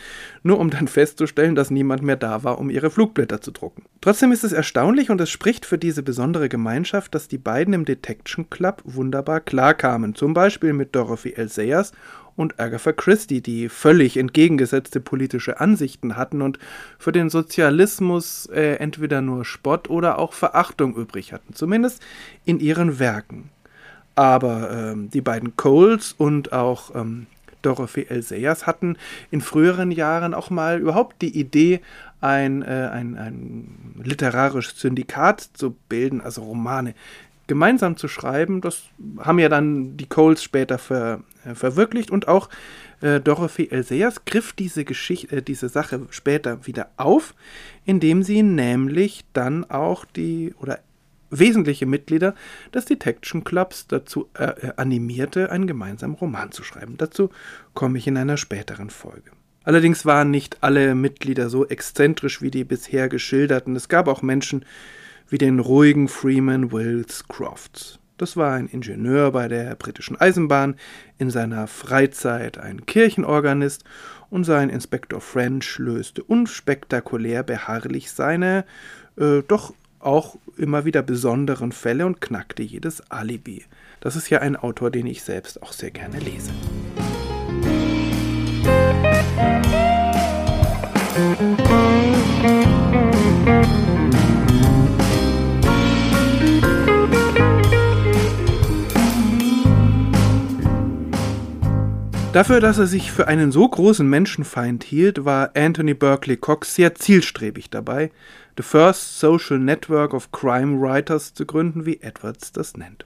nur 0.43 0.60
um 0.60 0.69
dann 0.69 0.88
festzustellen, 0.88 1.55
dass 1.55 1.71
niemand 1.71 2.03
mehr 2.03 2.15
da 2.15 2.43
war, 2.43 2.60
um 2.60 2.69
ihre 2.69 2.91
Flugblätter 2.91 3.41
zu 3.41 3.51
drucken. 3.51 3.84
Trotzdem 4.01 4.31
ist 4.31 4.43
es 4.43 4.51
erstaunlich 4.51 5.10
und 5.10 5.21
es 5.21 5.29
spricht 5.29 5.65
für 5.65 5.77
diese 5.77 6.03
besondere 6.03 6.49
Gemeinschaft, 6.49 7.15
dass 7.15 7.27
die 7.27 7.38
beiden 7.38 7.73
im 7.73 7.86
Detection 7.86 8.49
Club 8.49 8.81
wunderbar 8.86 9.39
klarkamen, 9.39 10.15
zum 10.15 10.34
Beispiel 10.34 10.73
mit 10.73 10.95
Dorothy 10.95 11.34
L. 11.34 11.49
Sayers 11.49 11.91
und 12.36 12.60
Agatha 12.60 12.91
Christie, 12.91 13.41
die 13.41 13.69
völlig 13.69 14.17
entgegengesetzte 14.17 14.99
politische 14.99 15.60
Ansichten 15.60 16.15
hatten 16.17 16.41
und 16.41 16.60
für 16.97 17.12
den 17.12 17.29
Sozialismus 17.29 18.47
äh, 18.47 18.75
entweder 18.75 19.21
nur 19.21 19.45
Spott 19.45 19.89
oder 19.89 20.19
auch 20.19 20.34
Verachtung 20.34 20.95
übrig 20.95 21.34
hatten, 21.34 21.53
zumindest 21.53 22.01
in 22.45 22.60
ihren 22.60 22.99
Werken. 22.99 23.49
Aber 24.21 24.69
ähm, 24.69 25.10
die 25.10 25.21
beiden 25.21 25.55
Coles 25.55 26.13
und 26.15 26.53
auch 26.53 26.93
ähm, 26.93 27.25
Dorothy 27.63 28.05
L. 28.07 28.21
Sayers 28.21 28.67
hatten 28.67 28.97
in 29.31 29.41
früheren 29.41 29.89
Jahren 29.89 30.36
auch 30.36 30.51
mal 30.51 30.79
überhaupt 30.79 31.23
die 31.23 31.36
Idee, 31.39 31.81
ein, 32.19 32.62
äh, 32.62 32.89
ein, 32.93 33.17
ein 33.17 33.95
literarisches 34.03 34.79
Syndikat 34.79 35.49
zu 35.53 35.75
bilden, 35.89 36.21
also 36.21 36.43
Romane 36.43 36.93
gemeinsam 37.47 37.97
zu 37.97 38.07
schreiben. 38.07 38.62
Das 38.62 38.84
haben 39.17 39.39
ja 39.39 39.49
dann 39.49 39.97
die 39.97 40.05
Coles 40.05 40.43
später 40.43 40.77
ver, 40.77 41.21
äh, 41.43 41.55
verwirklicht 41.55 42.12
und 42.12 42.27
auch 42.27 42.47
äh, 43.01 43.21
Dorothy 43.21 43.69
L. 43.71 43.81
Sayers 43.81 44.23
griff 44.25 44.53
diese 44.53 44.86
Geschichte, 44.86 45.38
äh, 45.38 45.41
diese 45.41 45.67
Sache 45.67 46.05
später 46.12 46.67
wieder 46.67 46.91
auf, 46.97 47.34
indem 47.86 48.21
sie 48.21 48.43
nämlich 48.43 49.25
dann 49.34 49.67
auch 49.67 50.05
die 50.05 50.53
oder 50.60 50.77
wesentliche 51.31 51.85
Mitglieder 51.85 52.35
des 52.73 52.85
Detection 52.85 53.43
Clubs 53.43 53.87
dazu 53.87 54.29
äh, 54.37 54.43
äh, 54.43 54.73
animierte, 54.75 55.51
einen 55.51 55.67
gemeinsamen 55.67 56.15
Roman 56.15 56.51
zu 56.51 56.63
schreiben. 56.63 56.97
Dazu 56.97 57.29
komme 57.73 57.97
ich 57.97 58.07
in 58.07 58.17
einer 58.17 58.37
späteren 58.37 58.89
Folge. 58.89 59.31
Allerdings 59.63 60.05
waren 60.05 60.31
nicht 60.31 60.57
alle 60.61 60.95
Mitglieder 60.95 61.49
so 61.49 61.67
exzentrisch 61.67 62.41
wie 62.41 62.51
die 62.51 62.63
bisher 62.63 63.09
geschilderten. 63.09 63.75
Es 63.75 63.89
gab 63.89 64.07
auch 64.07 64.21
Menschen 64.21 64.65
wie 65.29 65.37
den 65.37 65.59
ruhigen 65.59 66.07
Freeman 66.07 66.71
Wills 66.71 67.27
Crofts. 67.27 67.99
Das 68.17 68.37
war 68.37 68.53
ein 68.53 68.67
Ingenieur 68.67 69.31
bei 69.31 69.47
der 69.47 69.75
britischen 69.75 70.19
Eisenbahn, 70.19 70.75
in 71.17 71.31
seiner 71.31 71.65
Freizeit 71.65 72.59
ein 72.59 72.85
Kirchenorganist 72.85 73.83
und 74.29 74.43
sein 74.43 74.69
Inspektor 74.69 75.21
French 75.21 75.79
löste 75.79 76.23
unspektakulär 76.23 77.41
beharrlich 77.43 78.11
seine 78.11 78.65
äh, 79.17 79.41
doch 79.47 79.73
auch 80.05 80.37
immer 80.57 80.85
wieder 80.85 81.01
besonderen 81.01 81.71
Fälle 81.71 82.05
und 82.05 82.21
knackte 82.21 82.63
jedes 82.63 83.01
Alibi. 83.11 83.65
Das 83.99 84.15
ist 84.15 84.29
ja 84.29 84.39
ein 84.39 84.55
Autor, 84.55 84.91
den 84.91 85.07
ich 85.07 85.23
selbst 85.23 85.61
auch 85.61 85.73
sehr 85.73 85.91
gerne 85.91 86.19
lese. 86.19 86.51
Dafür, 102.33 102.61
dass 102.61 102.77
er 102.77 102.87
sich 102.87 103.11
für 103.11 103.27
einen 103.27 103.51
so 103.51 103.67
großen 103.67 104.09
Menschenfeind 104.09 104.85
hielt, 104.85 105.25
war 105.25 105.51
Anthony 105.53 105.93
Berkeley 105.93 106.37
Cox 106.37 106.75
sehr 106.75 106.95
zielstrebig 106.95 107.69
dabei, 107.69 108.09
The 108.57 108.63
First 108.63 109.17
Social 109.19 109.59
Network 109.59 110.13
of 110.13 110.31
Crime 110.31 110.81
Writers 110.81 111.33
zu 111.33 111.45
gründen, 111.45 111.85
wie 111.85 112.01
Edwards 112.01 112.51
das 112.51 112.75
nennt. 112.75 113.05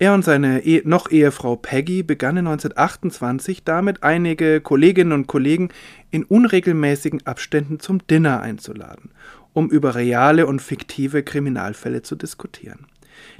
Er 0.00 0.14
und 0.14 0.24
seine 0.24 0.64
e 0.64 0.82
noch 0.84 1.10
Ehefrau 1.10 1.56
Peggy 1.56 2.02
begannen 2.02 2.46
1928 2.46 3.64
damit, 3.64 4.02
einige 4.02 4.60
Kolleginnen 4.60 5.12
und 5.12 5.26
Kollegen 5.26 5.70
in 6.10 6.24
unregelmäßigen 6.24 7.26
Abständen 7.26 7.80
zum 7.80 8.06
Dinner 8.06 8.40
einzuladen, 8.40 9.10
um 9.52 9.70
über 9.70 9.94
reale 9.94 10.46
und 10.46 10.62
fiktive 10.62 11.22
Kriminalfälle 11.22 12.02
zu 12.02 12.16
diskutieren. 12.16 12.86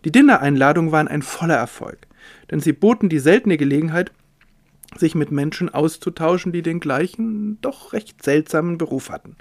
Die 0.04 0.12
Dinner-Einladungen 0.12 0.92
waren 0.92 1.08
ein 1.08 1.22
voller 1.22 1.56
Erfolg, 1.56 1.98
denn 2.50 2.60
sie 2.60 2.72
boten 2.72 3.08
die 3.08 3.20
seltene 3.20 3.56
Gelegenheit, 3.56 4.12
sich 4.96 5.14
mit 5.14 5.30
Menschen 5.30 5.68
auszutauschen, 5.68 6.52
die 6.52 6.62
den 6.62 6.80
gleichen, 6.80 7.60
doch 7.60 7.92
recht 7.92 8.22
seltsamen 8.24 8.78
Beruf 8.78 9.10
hatten. 9.10 9.36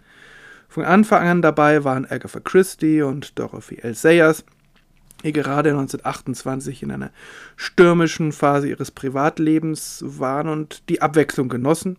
Von 0.68 0.84
Anfang 0.84 1.28
an 1.28 1.42
dabei 1.42 1.84
waren 1.84 2.06
Agatha 2.06 2.40
Christie 2.40 3.02
und 3.02 3.40
Dorothy 3.40 3.80
L. 3.82 3.96
Sayers, 3.96 4.44
die 5.24 5.32
gerade 5.34 5.70
1928 5.70 6.84
in 6.84 6.92
einer 6.92 7.12
stürmischen 7.56 8.32
Phase 8.32 8.70
ihres 8.70 8.92
Privatlebens 8.92 10.04
waren 10.06 10.50
und 10.50 10.90
die 10.90 11.02
Abwechslung 11.02 11.50
genossen. 11.50 11.98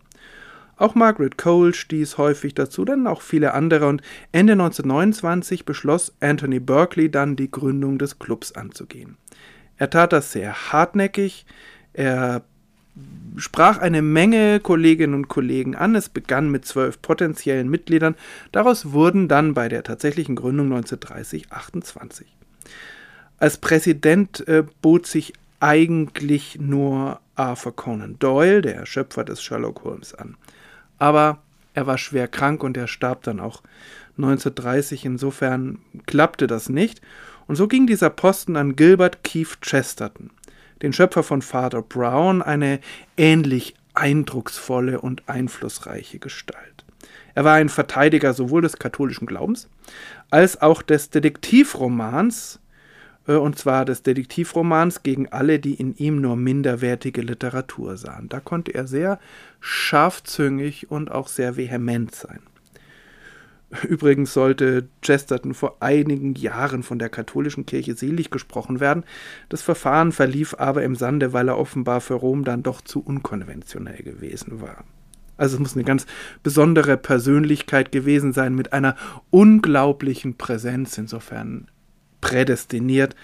Auch 0.77 0.95
Margaret 0.95 1.37
Cole 1.37 1.73
stieß 1.73 2.17
häufig 2.17 2.53
dazu, 2.53 2.85
dann 2.85 3.05
auch 3.05 3.21
viele 3.21 3.53
andere 3.53 3.87
und 3.87 4.01
Ende 4.31 4.53
1929 4.53 5.65
beschloss 5.65 6.15
Anthony 6.21 6.61
Berkeley 6.61 7.11
dann 7.11 7.35
die 7.35 7.51
Gründung 7.51 7.97
des 7.97 8.17
Clubs 8.17 8.53
anzugehen. 8.53 9.17
Er 9.75 9.89
tat 9.89 10.13
das 10.13 10.31
sehr 10.31 10.71
hartnäckig, 10.71 11.45
er 11.91 12.43
sprach 13.37 13.77
eine 13.77 14.01
Menge 14.01 14.59
Kolleginnen 14.59 15.13
und 15.13 15.27
Kollegen 15.27 15.75
an. 15.75 15.95
Es 15.95 16.09
begann 16.09 16.49
mit 16.49 16.65
zwölf 16.65 17.01
potenziellen 17.01 17.69
Mitgliedern. 17.69 18.15
Daraus 18.51 18.91
wurden 18.91 19.27
dann 19.27 19.53
bei 19.53 19.69
der 19.69 19.83
tatsächlichen 19.83 20.35
Gründung 20.35 20.67
1930 20.67 21.51
28. 21.51 22.27
Als 23.37 23.57
Präsident 23.57 24.45
äh, 24.47 24.63
bot 24.81 25.07
sich 25.07 25.33
eigentlich 25.59 26.59
nur 26.59 27.19
Arthur 27.35 27.75
Conan 27.75 28.17
Doyle, 28.19 28.61
der 28.61 28.85
Schöpfer 28.85 29.23
des 29.23 29.41
Sherlock 29.41 29.83
Holmes, 29.83 30.13
an. 30.13 30.35
Aber 30.97 31.39
er 31.73 31.87
war 31.87 31.97
schwer 31.97 32.27
krank 32.27 32.63
und 32.63 32.75
er 32.75 32.87
starb 32.87 33.23
dann 33.23 33.39
auch 33.39 33.61
1930. 34.17 35.05
Insofern 35.05 35.79
klappte 36.05 36.47
das 36.47 36.69
nicht. 36.69 37.01
Und 37.47 37.55
so 37.55 37.67
ging 37.67 37.87
dieser 37.87 38.09
Posten 38.09 38.57
an 38.57 38.75
Gilbert 38.75 39.23
Keith 39.23 39.61
Chesterton 39.61 40.29
den 40.81 40.93
Schöpfer 40.93 41.23
von 41.23 41.41
Father 41.41 41.81
Brown, 41.81 42.41
eine 42.41 42.79
ähnlich 43.17 43.75
eindrucksvolle 43.93 45.01
und 45.01 45.27
einflussreiche 45.27 46.19
Gestalt. 46.19 46.85
Er 47.35 47.45
war 47.45 47.53
ein 47.53 47.69
Verteidiger 47.69 48.33
sowohl 48.33 48.61
des 48.61 48.79
katholischen 48.79 49.25
Glaubens 49.27 49.69
als 50.29 50.61
auch 50.61 50.81
des 50.81 51.09
Detektivromans, 51.09 52.59
äh, 53.27 53.33
und 53.33 53.57
zwar 53.57 53.85
des 53.85 54.03
Detektivromans 54.03 55.03
gegen 55.03 55.29
alle, 55.29 55.59
die 55.59 55.75
in 55.75 55.95
ihm 55.95 56.21
nur 56.21 56.35
minderwertige 56.35 57.21
Literatur 57.21 57.97
sahen. 57.97 58.29
Da 58.29 58.39
konnte 58.39 58.73
er 58.73 58.87
sehr 58.87 59.19
scharfzüngig 59.59 60.91
und 60.91 61.11
auch 61.11 61.27
sehr 61.27 61.57
vehement 61.57 62.13
sein. 62.13 62.41
Übrigens 63.87 64.33
sollte 64.33 64.87
Chesterton 65.01 65.53
vor 65.53 65.77
einigen 65.79 66.33
Jahren 66.33 66.81
von 66.81 66.97
der 66.97 67.09
katholischen 67.09 67.65
Kirche 67.65 67.93
selig 67.93 68.31
gesprochen 68.31 68.79
werden. 68.79 69.03
Das 69.47 69.61
Verfahren 69.61 70.11
verlief 70.11 70.55
aber 70.57 70.83
im 70.83 70.95
Sande, 70.95 71.33
weil 71.33 71.49
er 71.49 71.57
offenbar 71.57 72.01
für 72.01 72.15
Rom 72.15 72.43
dann 72.43 72.63
doch 72.63 72.81
zu 72.81 73.01
unkonventionell 73.01 74.01
gewesen 74.01 74.61
war. 74.61 74.85
Also 75.37 75.55
es 75.55 75.59
muss 75.59 75.75
eine 75.75 75.85
ganz 75.85 76.05
besondere 76.43 76.97
Persönlichkeit 76.97 77.91
gewesen 77.91 78.33
sein 78.33 78.55
mit 78.55 78.73
einer 78.73 78.95
unglaublichen 79.29 80.35
Präsenz, 80.35 80.97
insofern 80.97 81.69
prädestiniert 82.21 83.15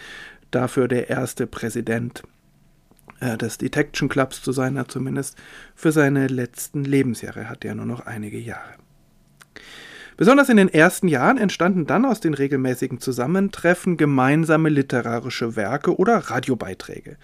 dafür 0.51 0.87
der 0.87 1.09
erste 1.09 1.47
Präsident 1.47 2.23
äh, 3.19 3.37
des 3.37 3.57
Detection 3.57 4.07
Clubs 4.07 4.41
zu 4.41 4.53
sein, 4.53 4.81
zumindest 4.87 5.37
für 5.75 5.91
seine 5.91 6.27
letzten 6.27 6.85
Lebensjahre, 6.85 7.49
hat 7.49 7.65
er 7.65 7.75
nur 7.75 7.85
noch 7.85 8.05
einige 8.05 8.39
Jahre. 8.39 8.75
Besonders 10.17 10.47
in 10.47 10.57
den 10.57 10.73
ersten 10.73 11.09
Jahren 11.09 11.37
entstanden 11.37 11.85
dann 11.85 12.05
aus 12.05 12.21
den 12.21 12.33
regelmäßigen 12.33 12.99
Zusammentreffen 12.99 13.97
gemeinsame 13.97 14.69
literarische 14.69 15.55
Werke 15.55 15.97
oder 15.97 16.17
Radiobeiträge. 16.17 17.17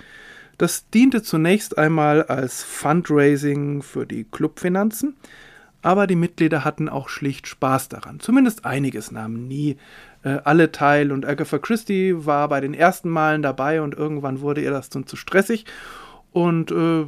Das 0.57 0.89
diente 0.89 1.23
zunächst 1.23 1.77
einmal 1.77 2.23
als 2.23 2.63
Fundraising 2.63 3.81
für 3.81 4.05
die 4.05 4.25
Clubfinanzen, 4.25 5.15
aber 5.81 6.05
die 6.05 6.15
Mitglieder 6.15 6.65
hatten 6.65 6.89
auch 6.89 7.09
schlicht 7.09 7.47
Spaß 7.47 7.89
daran. 7.89 8.19
Zumindest 8.19 8.65
einiges 8.65 9.11
nahmen 9.11 9.47
nie 9.47 9.77
äh, 10.23 10.39
alle 10.43 10.71
teil 10.71 11.11
und 11.11 11.25
Agatha 11.25 11.57
Christie 11.57 12.13
war 12.25 12.49
bei 12.49 12.61
den 12.61 12.73
ersten 12.73 13.09
Malen 13.09 13.41
dabei 13.41 13.81
und 13.81 13.95
irgendwann 13.95 14.41
wurde 14.41 14.61
ihr 14.61 14.71
das 14.71 14.89
dann 14.89 15.07
zu 15.07 15.15
stressig 15.15 15.65
und 16.31 16.71
äh, 16.71 17.05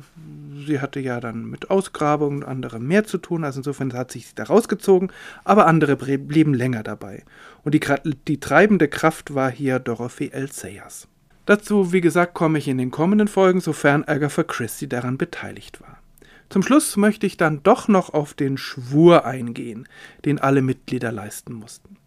sie 0.65 0.79
hatte 0.79 0.99
ja 0.99 1.19
dann 1.19 1.45
mit 1.45 1.69
Ausgrabungen 1.69 2.43
und 2.43 2.49
anderem 2.49 2.87
mehr 2.87 3.03
zu 3.03 3.17
tun. 3.17 3.43
Also 3.43 3.59
insofern 3.59 3.93
hat 3.93 4.11
sich 4.11 4.33
da 4.35 4.43
rausgezogen, 4.43 5.11
aber 5.43 5.67
andere 5.67 5.95
blieben 5.95 6.53
länger 6.53 6.83
dabei. 6.83 7.23
Und 7.63 7.73
die, 7.73 7.81
die 8.27 8.39
treibende 8.39 8.87
Kraft 8.87 9.35
war 9.35 9.51
hier 9.51 9.79
Dorothy 9.79 10.29
L. 10.29 10.51
Sayers. 10.51 11.07
Dazu, 11.45 11.91
wie 11.91 12.01
gesagt, 12.01 12.33
komme 12.33 12.57
ich 12.57 12.67
in 12.67 12.77
den 12.77 12.91
kommenden 12.91 13.27
Folgen, 13.27 13.59
sofern 13.59 14.05
Agatha 14.05 14.43
Christie 14.43 14.87
daran 14.87 15.17
beteiligt 15.17 15.81
war. 15.81 15.99
Zum 16.49 16.63
Schluss 16.63 16.97
möchte 16.97 17.25
ich 17.25 17.35
dann 17.35 17.63
doch 17.63 17.87
noch 17.87 18.13
auf 18.13 18.33
den 18.33 18.57
Schwur 18.57 19.25
eingehen, 19.25 19.87
den 20.23 20.39
alle 20.39 20.61
Mitglieder 20.61 21.11
leisten 21.11 21.53
mussten. 21.53 21.97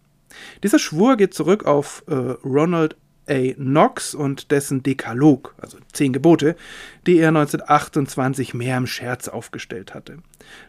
Dieser 0.63 0.79
Schwur 0.79 1.17
geht 1.17 1.33
zurück 1.33 1.65
auf 1.65 2.03
äh, 2.07 2.13
Ronald 2.13 2.95
A. 3.29 3.53
Knox 3.53 4.15
und 4.15 4.51
dessen 4.51 4.83
Dekalog, 4.83 5.55
also 5.57 5.77
zehn 5.91 6.13
Gebote, 6.13 6.55
die 7.05 7.17
er 7.17 7.29
1928 7.29 8.53
mehr 8.53 8.77
im 8.77 8.87
Scherz 8.87 9.27
aufgestellt 9.27 9.93
hatte. 9.93 10.19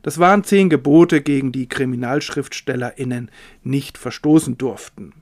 Das 0.03 0.19
waren 0.19 0.45
zehn 0.45 0.69
Gebote, 0.69 1.21
gegen 1.21 1.53
die 1.53 1.69
KriminalschriftstellerInnen 1.69 3.31
nicht 3.63 3.99
verstoßen 3.99 4.59
durften. 4.59 5.15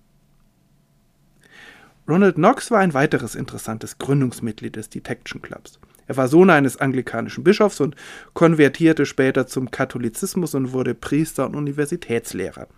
Ronald 2.09 2.37
Knox 2.37 2.71
war 2.71 2.81
ein 2.81 2.95
weiteres 2.95 3.35
interessantes 3.35 3.99
Gründungsmitglied 3.99 4.77
des 4.77 4.89
Detection 4.89 5.43
Clubs. 5.43 5.81
Er 6.07 6.17
war 6.17 6.29
Sohn 6.29 6.51
eines 6.51 6.79
anglikanischen 6.79 7.45
Bischofs 7.45 7.81
und 7.81 7.97
konvertierte 8.35 9.07
später 9.07 9.47
zum 9.47 9.71
Katholizismus 9.71 10.55
und 10.55 10.73
wurde 10.73 10.95
Priester 10.95 11.47
und 11.47 11.57
Universitätslehrer. 11.57 12.69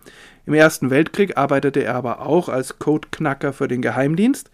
Im 0.45 0.53
Ersten 0.53 0.89
Weltkrieg 0.89 1.37
arbeitete 1.37 1.83
er 1.83 1.95
aber 1.95 2.21
auch 2.21 2.49
als 2.49 2.79
Codeknacker 2.79 3.53
für 3.53 3.67
den 3.67 3.81
Geheimdienst 3.81 4.49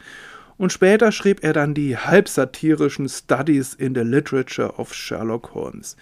und 0.58 0.72
später 0.72 1.12
schrieb 1.12 1.44
er 1.44 1.54
dann 1.54 1.74
die 1.74 1.98
halbsatirischen 1.98 3.10
Studies 3.10 3.74
in 3.74 3.94
the 3.94 4.02
Literature 4.02 4.74
of 4.78 4.94
Sherlock 4.94 5.54
Holmes. 5.54 5.98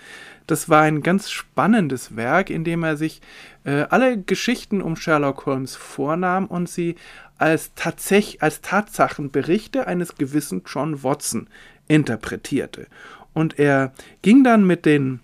Das 0.46 0.70
war 0.70 0.82
ein 0.82 1.02
ganz 1.02 1.32
spannendes 1.32 2.16
Werk, 2.16 2.50
in 2.50 2.64
dem 2.64 2.84
er 2.84 2.98
sich 2.98 3.22
äh, 3.64 3.86
alle 3.90 4.22
Geschichten 4.22 4.82
um 4.82 4.96
Sherlock 4.96 5.46
Holmes 5.46 5.76
vornahm 5.76 6.46
und 6.46 6.70
sie 6.70 6.96
als, 7.38 7.74
Tatsäch 7.76 8.42
als 8.42 8.62
Tatsachenberichte 8.62 9.88
eines 9.88 10.16
gewissen 10.16 10.64
John 10.68 11.04
Watson 11.04 11.48
interpretierte. 11.88 12.88
Und 13.34 13.60
er 13.60 13.93
ging 14.22 14.43
dann 14.43 14.65
mit 14.65 14.86
den 14.86 15.19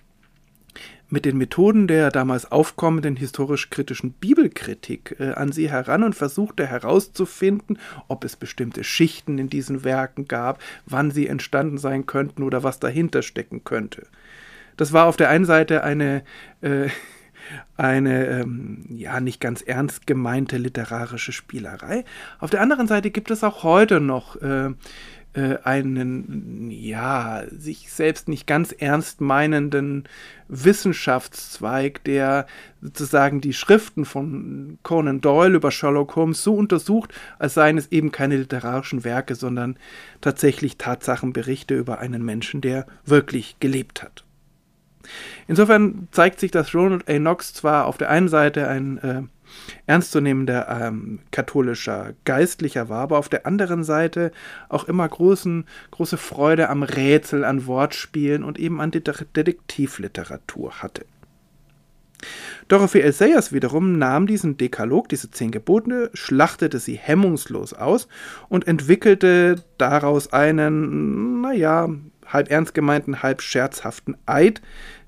mit 1.11 1.25
den 1.25 1.37
Methoden 1.37 1.87
der 1.87 2.11
damals 2.11 2.51
aufkommenden 2.51 3.15
historisch-kritischen 3.15 4.11
Bibelkritik 4.11 5.15
äh, 5.19 5.31
an 5.31 5.51
sie 5.51 5.69
heran 5.69 6.03
und 6.03 6.13
versuchte 6.13 6.67
herauszufinden, 6.67 7.79
ob 8.07 8.23
es 8.23 8.35
bestimmte 8.35 8.83
Schichten 8.83 9.39
in 9.39 9.49
diesen 9.49 9.83
Werken 9.83 10.27
gab, 10.27 10.61
wann 10.85 11.09
sie 11.09 11.25
entstanden 11.25 11.79
sein 11.79 12.05
könnten 12.05 12.43
oder 12.43 12.61
was 12.63 12.79
dahinter 12.79 13.23
stecken 13.23 13.63
könnte. 13.63 14.05
Das 14.77 14.93
war 14.93 15.07
auf 15.07 15.17
der 15.17 15.29
einen 15.29 15.45
Seite 15.45 15.83
eine 15.83 16.23
äh, 16.61 16.89
eine 17.77 18.27
ähm, 18.27 18.85
ja 18.89 19.19
nicht 19.19 19.41
ganz 19.41 19.61
ernst 19.61 20.05
gemeinte 20.05 20.57
literarische 20.57 21.31
Spielerei. 21.31 22.05
Auf 22.39 22.49
der 22.49 22.61
anderen 22.61 22.87
Seite 22.87 23.09
gibt 23.09 23.31
es 23.31 23.43
auch 23.43 23.63
heute 23.63 23.99
noch 23.99 24.35
äh, 24.41 24.71
äh, 25.33 25.57
einen, 25.63 26.71
ja, 26.71 27.43
sich 27.51 27.91
selbst 27.91 28.27
nicht 28.27 28.47
ganz 28.47 28.71
ernst 28.71 29.21
meinenden 29.21 30.05
Wissenschaftszweig, 30.47 32.03
der 32.03 32.47
sozusagen 32.81 33.39
die 33.39 33.53
Schriften 33.53 34.05
von 34.05 34.79
Conan 34.83 35.21
Doyle 35.21 35.55
über 35.55 35.71
Sherlock 35.71 36.15
Holmes 36.15 36.43
so 36.43 36.55
untersucht, 36.55 37.13
als 37.37 37.53
seien 37.53 37.77
es 37.77 37.91
eben 37.91 38.11
keine 38.11 38.37
literarischen 38.37 39.03
Werke, 39.03 39.35
sondern 39.35 39.77
tatsächlich 40.21 40.77
Tatsachenberichte 40.77 41.75
über 41.75 41.99
einen 41.99 42.25
Menschen, 42.25 42.61
der 42.61 42.87
wirklich 43.05 43.57
gelebt 43.59 44.01
hat. 44.01 44.25
Insofern 45.47 46.07
zeigt 46.11 46.39
sich, 46.39 46.51
dass 46.51 46.73
Ronald 46.73 47.09
A. 47.09 47.17
Knox 47.17 47.53
zwar 47.53 47.85
auf 47.85 47.97
der 47.97 48.09
einen 48.09 48.27
Seite 48.27 48.67
ein 48.67 48.97
äh, 48.99 49.21
ernstzunehmender 49.87 50.67
ähm, 50.69 51.19
katholischer 51.31 52.13
Geistlicher 52.25 52.89
war, 52.89 53.01
aber 53.01 53.17
auf 53.17 53.29
der 53.29 53.45
anderen 53.45 53.83
Seite 53.83 54.31
auch 54.69 54.85
immer 54.85 55.07
großen, 55.07 55.65
große 55.91 56.17
Freude 56.17 56.69
am 56.69 56.83
Rätsel, 56.83 57.43
an 57.43 57.65
Wortspielen 57.65 58.43
und 58.43 58.59
eben 58.59 58.81
an 58.81 58.91
Detektivliteratur 58.91 60.81
hatte. 60.81 61.05
Dorothy 62.67 62.99
L. 62.99 63.13
Sayers 63.13 63.53
wiederum 63.53 63.97
nahm 63.97 64.27
diesen 64.27 64.57
Dekalog, 64.57 65.09
diese 65.09 65.31
zehn 65.31 65.51
Gebote, 65.51 66.11
schlachtete 66.13 66.79
sie 66.79 66.95
hemmungslos 66.95 67.73
aus 67.73 68.07
und 68.49 68.67
entwickelte 68.67 69.63
daraus 69.77 70.33
einen, 70.33 71.41
naja, 71.41 71.89
halb 72.27 72.51
ernst 72.51 72.73
gemeinten, 72.73 73.23
halb 73.23 73.41
scherzhaften 73.41 74.15
Eid, 74.25 74.61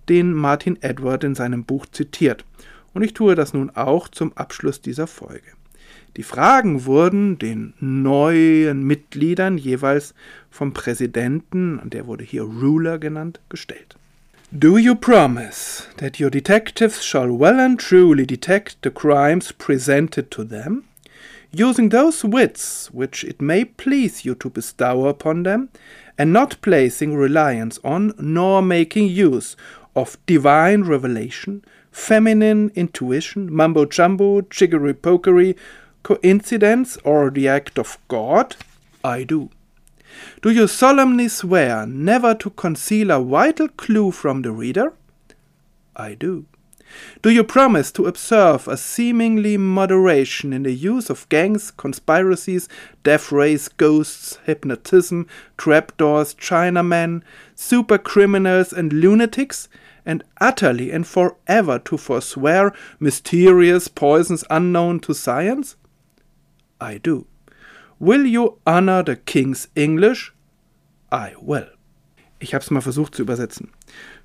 den 0.10 0.34
Martin 0.34 0.82
Edward 0.82 1.24
in 1.24 1.36
seinem 1.36 1.64
Buch 1.64 1.86
zitiert 1.86 2.46
und 2.94 3.04
ich 3.04 3.14
tue 3.14 3.36
das 3.36 3.54
nun 3.54 3.70
auch 3.72 4.08
zum 4.08 4.36
Abschluss 4.38 4.82
dieser 4.82 5.08
Folge. 5.08 5.52
Die 6.18 6.24
Fragen 6.24 6.86
wurden 6.86 7.38
den 7.40 7.74
neuen 7.80 8.84
Mitgliedern 8.84 9.58
jeweils 9.58 10.14
vom 10.50 10.74
Präsidenten, 10.74 11.80
der 11.86 12.06
wurde 12.06 12.26
hier 12.26 12.44
Ruler 12.44 13.00
genannt, 13.00 13.40
gestellt. 13.48 13.96
Do 14.52 14.78
you 14.78 14.96
promise 14.96 15.86
that 15.96 16.20
your 16.20 16.30
detectives 16.30 17.06
shall 17.06 17.30
well 17.30 17.58
and 17.58 17.80
truly 17.80 18.28
detect 18.28 18.80
the 18.84 18.90
crimes 18.90 19.54
presented 19.54 20.30
to 20.32 20.44
them, 20.44 20.84
using 21.54 21.90
those 21.90 22.28
wits 22.30 22.90
which 22.92 23.24
it 23.24 23.42
may 23.42 23.64
please 23.64 24.26
you 24.26 24.36
to 24.36 24.50
bestow 24.50 25.08
upon 25.08 25.46
them, 25.46 25.70
and 26.18 26.34
not 26.34 26.62
placing 26.62 27.16
reliance 27.16 27.80
on 27.86 28.14
nor 28.20 28.62
making 28.62 29.08
use 29.08 29.56
of 29.96 30.18
divine 30.26 30.84
revelation, 30.84 31.64
feminine 31.92 32.72
intuition, 32.76 33.54
mumbo 33.54 33.86
jumbo, 33.86 34.42
jiggery 34.42 34.94
pokery, 34.94 35.56
coincidence, 36.04 36.98
or 37.04 37.30
the 37.30 37.48
act 37.48 37.78
of 37.78 37.98
God? 38.08 38.56
I 39.04 39.24
do. 39.24 39.50
Do 40.42 40.50
you 40.50 40.68
solemnly 40.68 41.28
swear 41.28 41.86
never 41.86 42.36
to 42.36 42.50
conceal 42.50 43.12
a 43.12 43.24
vital 43.24 43.68
clue 43.70 44.12
from 44.12 44.42
the 44.42 44.52
reader? 44.52 44.94
I 45.96 46.16
do. 46.16 46.46
Do 47.22 47.30
you 47.30 47.44
promise 47.44 47.92
to 47.94 48.06
observe 48.06 48.68
a 48.68 48.76
seemingly 48.76 49.56
moderation 49.56 50.52
in 50.52 50.64
the 50.64 50.74
use 50.74 51.10
of 51.10 51.30
gangs, 51.30 51.72
conspiracies, 51.72 52.68
death 53.04 53.32
rays, 53.32 53.70
ghosts, 53.70 54.40
hypnotism, 54.46 55.28
trapdoors, 55.58 56.36
Chinamen, 56.36 57.22
super 57.56 57.98
criminals, 57.98 58.74
and 58.74 58.92
lunatics, 58.92 59.70
and 60.06 60.24
utterly 60.40 60.92
and 60.92 61.06
forever 61.06 61.80
to 61.80 61.98
forswear 61.98 62.74
mysterious 63.00 63.88
poisons 63.88 64.44
unknown 64.50 65.00
to 65.02 65.14
science? 65.14 65.76
I 66.80 66.98
do. 66.98 67.28
Will 68.00 68.26
you 68.26 68.58
honor 68.66 69.04
the 69.04 69.16
King's 69.16 69.68
English? 69.76 70.34
I 71.12 71.34
will. 71.40 71.68
Ich 72.40 72.56
hab's 72.56 72.72
mal 72.72 72.82
versucht 72.82 73.14
zu 73.14 73.22
übersetzen. 73.22 73.70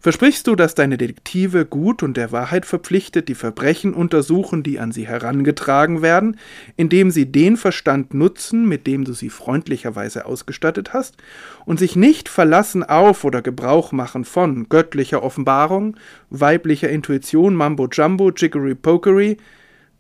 Versprichst 0.01 0.47
du, 0.47 0.55
dass 0.55 0.75
deine 0.75 0.99
Detektive 0.99 1.65
gut 1.65 2.03
und 2.03 2.17
der 2.17 2.31
Wahrheit 2.31 2.67
verpflichtet 2.67 3.29
die 3.29 3.35
Verbrechen 3.35 3.95
untersuchen, 3.95 4.63
die 4.63 4.79
an 4.79 4.93
sie 4.93 5.07
herangetragen 5.07 6.03
werden, 6.03 6.39
indem 6.77 7.11
sie 7.11 7.31
den 7.33 7.57
Verstand 7.57 8.15
nutzen, 8.15 8.69
mit 8.69 8.87
dem 8.87 9.05
du 9.05 9.13
sie 9.13 9.31
freundlicherweise 9.31 10.27
ausgestattet 10.27 10.93
hast, 10.93 11.17
und 11.65 11.79
sich 11.79 11.97
nicht 11.97 12.29
verlassen 12.29 12.85
auf 12.85 13.25
oder 13.25 13.43
Gebrauch 13.43 13.93
machen 13.93 14.25
von 14.25 14.69
göttlicher 14.69 15.23
Offenbarung, 15.23 15.97
weiblicher 16.31 16.91
Intuition, 16.91 17.55
Mambo 17.55 17.89
Jumbo, 17.91 18.31
Jiggery 18.31 18.75
Pokery, 18.75 19.39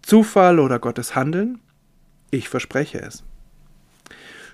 Zufall 0.02 0.60
oder 0.60 0.78
Gottes 0.78 1.16
Handeln? 1.16 1.58
Ich 2.30 2.48
verspreche 2.48 3.00
es. 3.00 3.24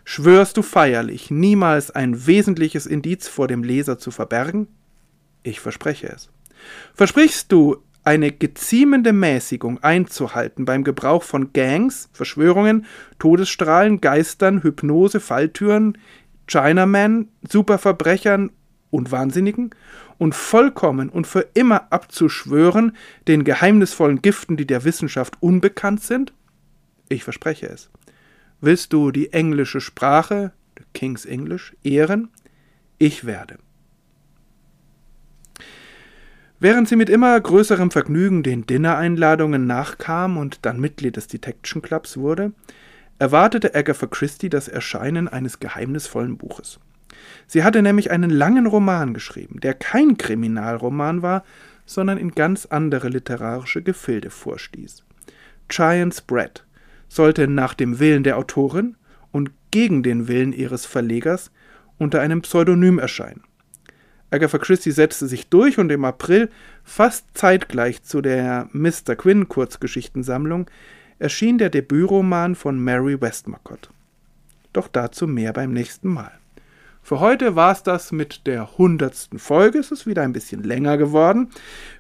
Schwörst 0.05 0.57
du 0.57 0.63
feierlich, 0.63 1.31
niemals 1.31 1.91
ein 1.91 2.27
wesentliches 2.27 2.87
Indiz 2.87 3.29
vor 3.29 3.49
dem 3.49 3.63
Leser 3.63 3.99
zu 3.99 4.11
verbergen? 4.11 4.69
Ich 5.43 5.61
verspreche 5.61 6.09
es. 6.09 6.31
Versprichst 6.95 7.51
du, 7.51 7.83
eine 8.05 8.33
geziemende 8.33 9.13
Mäßigung 9.13 9.83
einzuhalten 9.83 10.65
beim 10.65 10.83
Gebrauch 10.83 11.23
von 11.23 11.53
Gangs, 11.53 12.09
Verschwörungen, 12.13 12.85
Todesstrahlen, 13.19 14.01
Geistern, 14.01 14.63
Hypnose, 14.63 15.21
Falltüren, 15.21 15.99
Chinamen, 16.49 17.29
Superverbrechern 17.49 18.51
und 18.91 19.13
Wahnsinnigen 19.13 19.71
und 20.19 20.35
vollkommen 20.35 21.09
und 21.09 21.27
für 21.27 21.47
immer 21.55 21.93
abzuschwören 21.93 22.97
den 23.29 23.45
geheimnisvollen 23.45 24.21
Giften, 24.21 24.57
die 24.57 24.67
der 24.67 24.85
Wissenschaft 24.85 25.37
unbekannt 25.41 26.03
sind? 26.03 26.33
Ich 27.09 27.25
verspreche 27.25 27.69
es. 27.69 27.91
Willst 28.61 28.93
du 28.93 29.11
die 29.11 29.33
englische 29.33 29.81
Sprache, 29.81 30.53
King's 30.93 31.25
English, 31.25 31.75
ehren? 31.85 32.31
Ich 32.99 33.25
werde. 33.25 33.59
Während 36.63 36.89
sie 36.89 36.95
mit 36.95 37.11
immer 37.11 37.41
größerem 37.41 37.91
Vergnügen 37.91 38.45
den 38.45 38.67
Dinner-Einladungen 38.67 39.67
nachkam 39.67 40.37
und 40.37 40.65
dann 40.65 40.79
Mitglied 40.79 41.17
des 41.17 41.27
Detection 41.27 41.83
Clubs 41.83 42.17
wurde, 42.17 42.53
erwartete 43.19 43.75
Agatha 43.75 44.07
Christie 44.07 44.49
das 44.49 44.69
Erscheinen 44.69 45.27
eines 45.27 45.59
geheimnisvollen 45.59 46.37
Buches. 46.37 46.79
Sie 47.49 47.65
hatte 47.65 47.83
nämlich 47.83 48.13
einen 48.13 48.31
langen 48.31 48.69
Roman 48.69 49.13
geschrieben, 49.13 49.59
der 49.59 49.75
kein 49.75 50.17
Kriminalroman 50.17 51.21
war, 51.21 51.43
sondern 51.85 52.17
in 52.17 52.31
ganz 52.31 52.67
andere 52.67 53.09
literarische 53.09 53.83
Gefilde 53.83 54.31
vorstieß. 54.31 55.03
Giant's 55.67 56.21
Bread 56.21 56.65
sollte 57.09 57.49
nach 57.49 57.75
dem 57.75 57.99
Willen 57.99 58.23
der 58.23 58.39
Autorin 58.39 58.95
und 59.33 59.51
gegen 59.73 60.05
den 60.05 60.29
Willen 60.29 60.53
ihres 60.53 60.87
Verlegers 60.87 61.51
unter 61.99 62.21
einem 62.21 62.41
Pseudonym 62.41 63.01
erscheinen. 63.01 63.43
Agatha 64.33 64.57
Christie 64.57 64.93
setzte 64.93 65.29
sich 65.29 65.49
durch 65.49 65.79
und 65.79 65.93
im 65.93 66.07
April, 66.07 66.49
fast 66.85 67.27
zeitgleich 67.35 68.03
zu 68.03 68.23
der 68.23 68.67
Mr. 68.73 69.15
Quinn 69.15 69.47
Kurzgeschichtensammlung, 69.47 70.71
erschien 71.19 71.59
der 71.59 71.69
Debütroman 71.69 72.55
von 72.55 72.83
Mary 72.83 73.21
Westmacott. 73.21 73.91
Doch 74.73 74.89
dazu 74.89 75.27
mehr 75.29 75.53
beim 75.53 75.75
nächsten 75.75 76.09
Mal. 76.09 76.33
Für 77.03 77.21
heute 77.21 77.57
war 77.57 77.73
es 77.73 77.83
das 77.83 78.11
mit 78.11 78.47
der 78.47 78.79
hundertsten 78.79 79.39
Folge. 79.39 79.79
Es 79.79 79.91
ist 79.91 80.07
wieder 80.07 80.23
ein 80.23 80.33
bisschen 80.33 80.63
länger 80.63 80.97
geworden. 80.97 81.51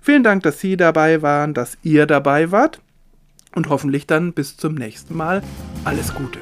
Vielen 0.00 0.22
Dank, 0.22 0.42
dass 0.42 0.58
Sie 0.58 0.78
dabei 0.78 1.20
waren, 1.20 1.52
dass 1.52 1.76
ihr 1.82 2.06
dabei 2.06 2.50
wart 2.50 2.80
und 3.54 3.68
hoffentlich 3.68 4.06
dann 4.06 4.32
bis 4.32 4.56
zum 4.56 4.74
nächsten 4.74 5.14
Mal 5.14 5.42
alles 5.84 6.14
Gute. 6.14 6.38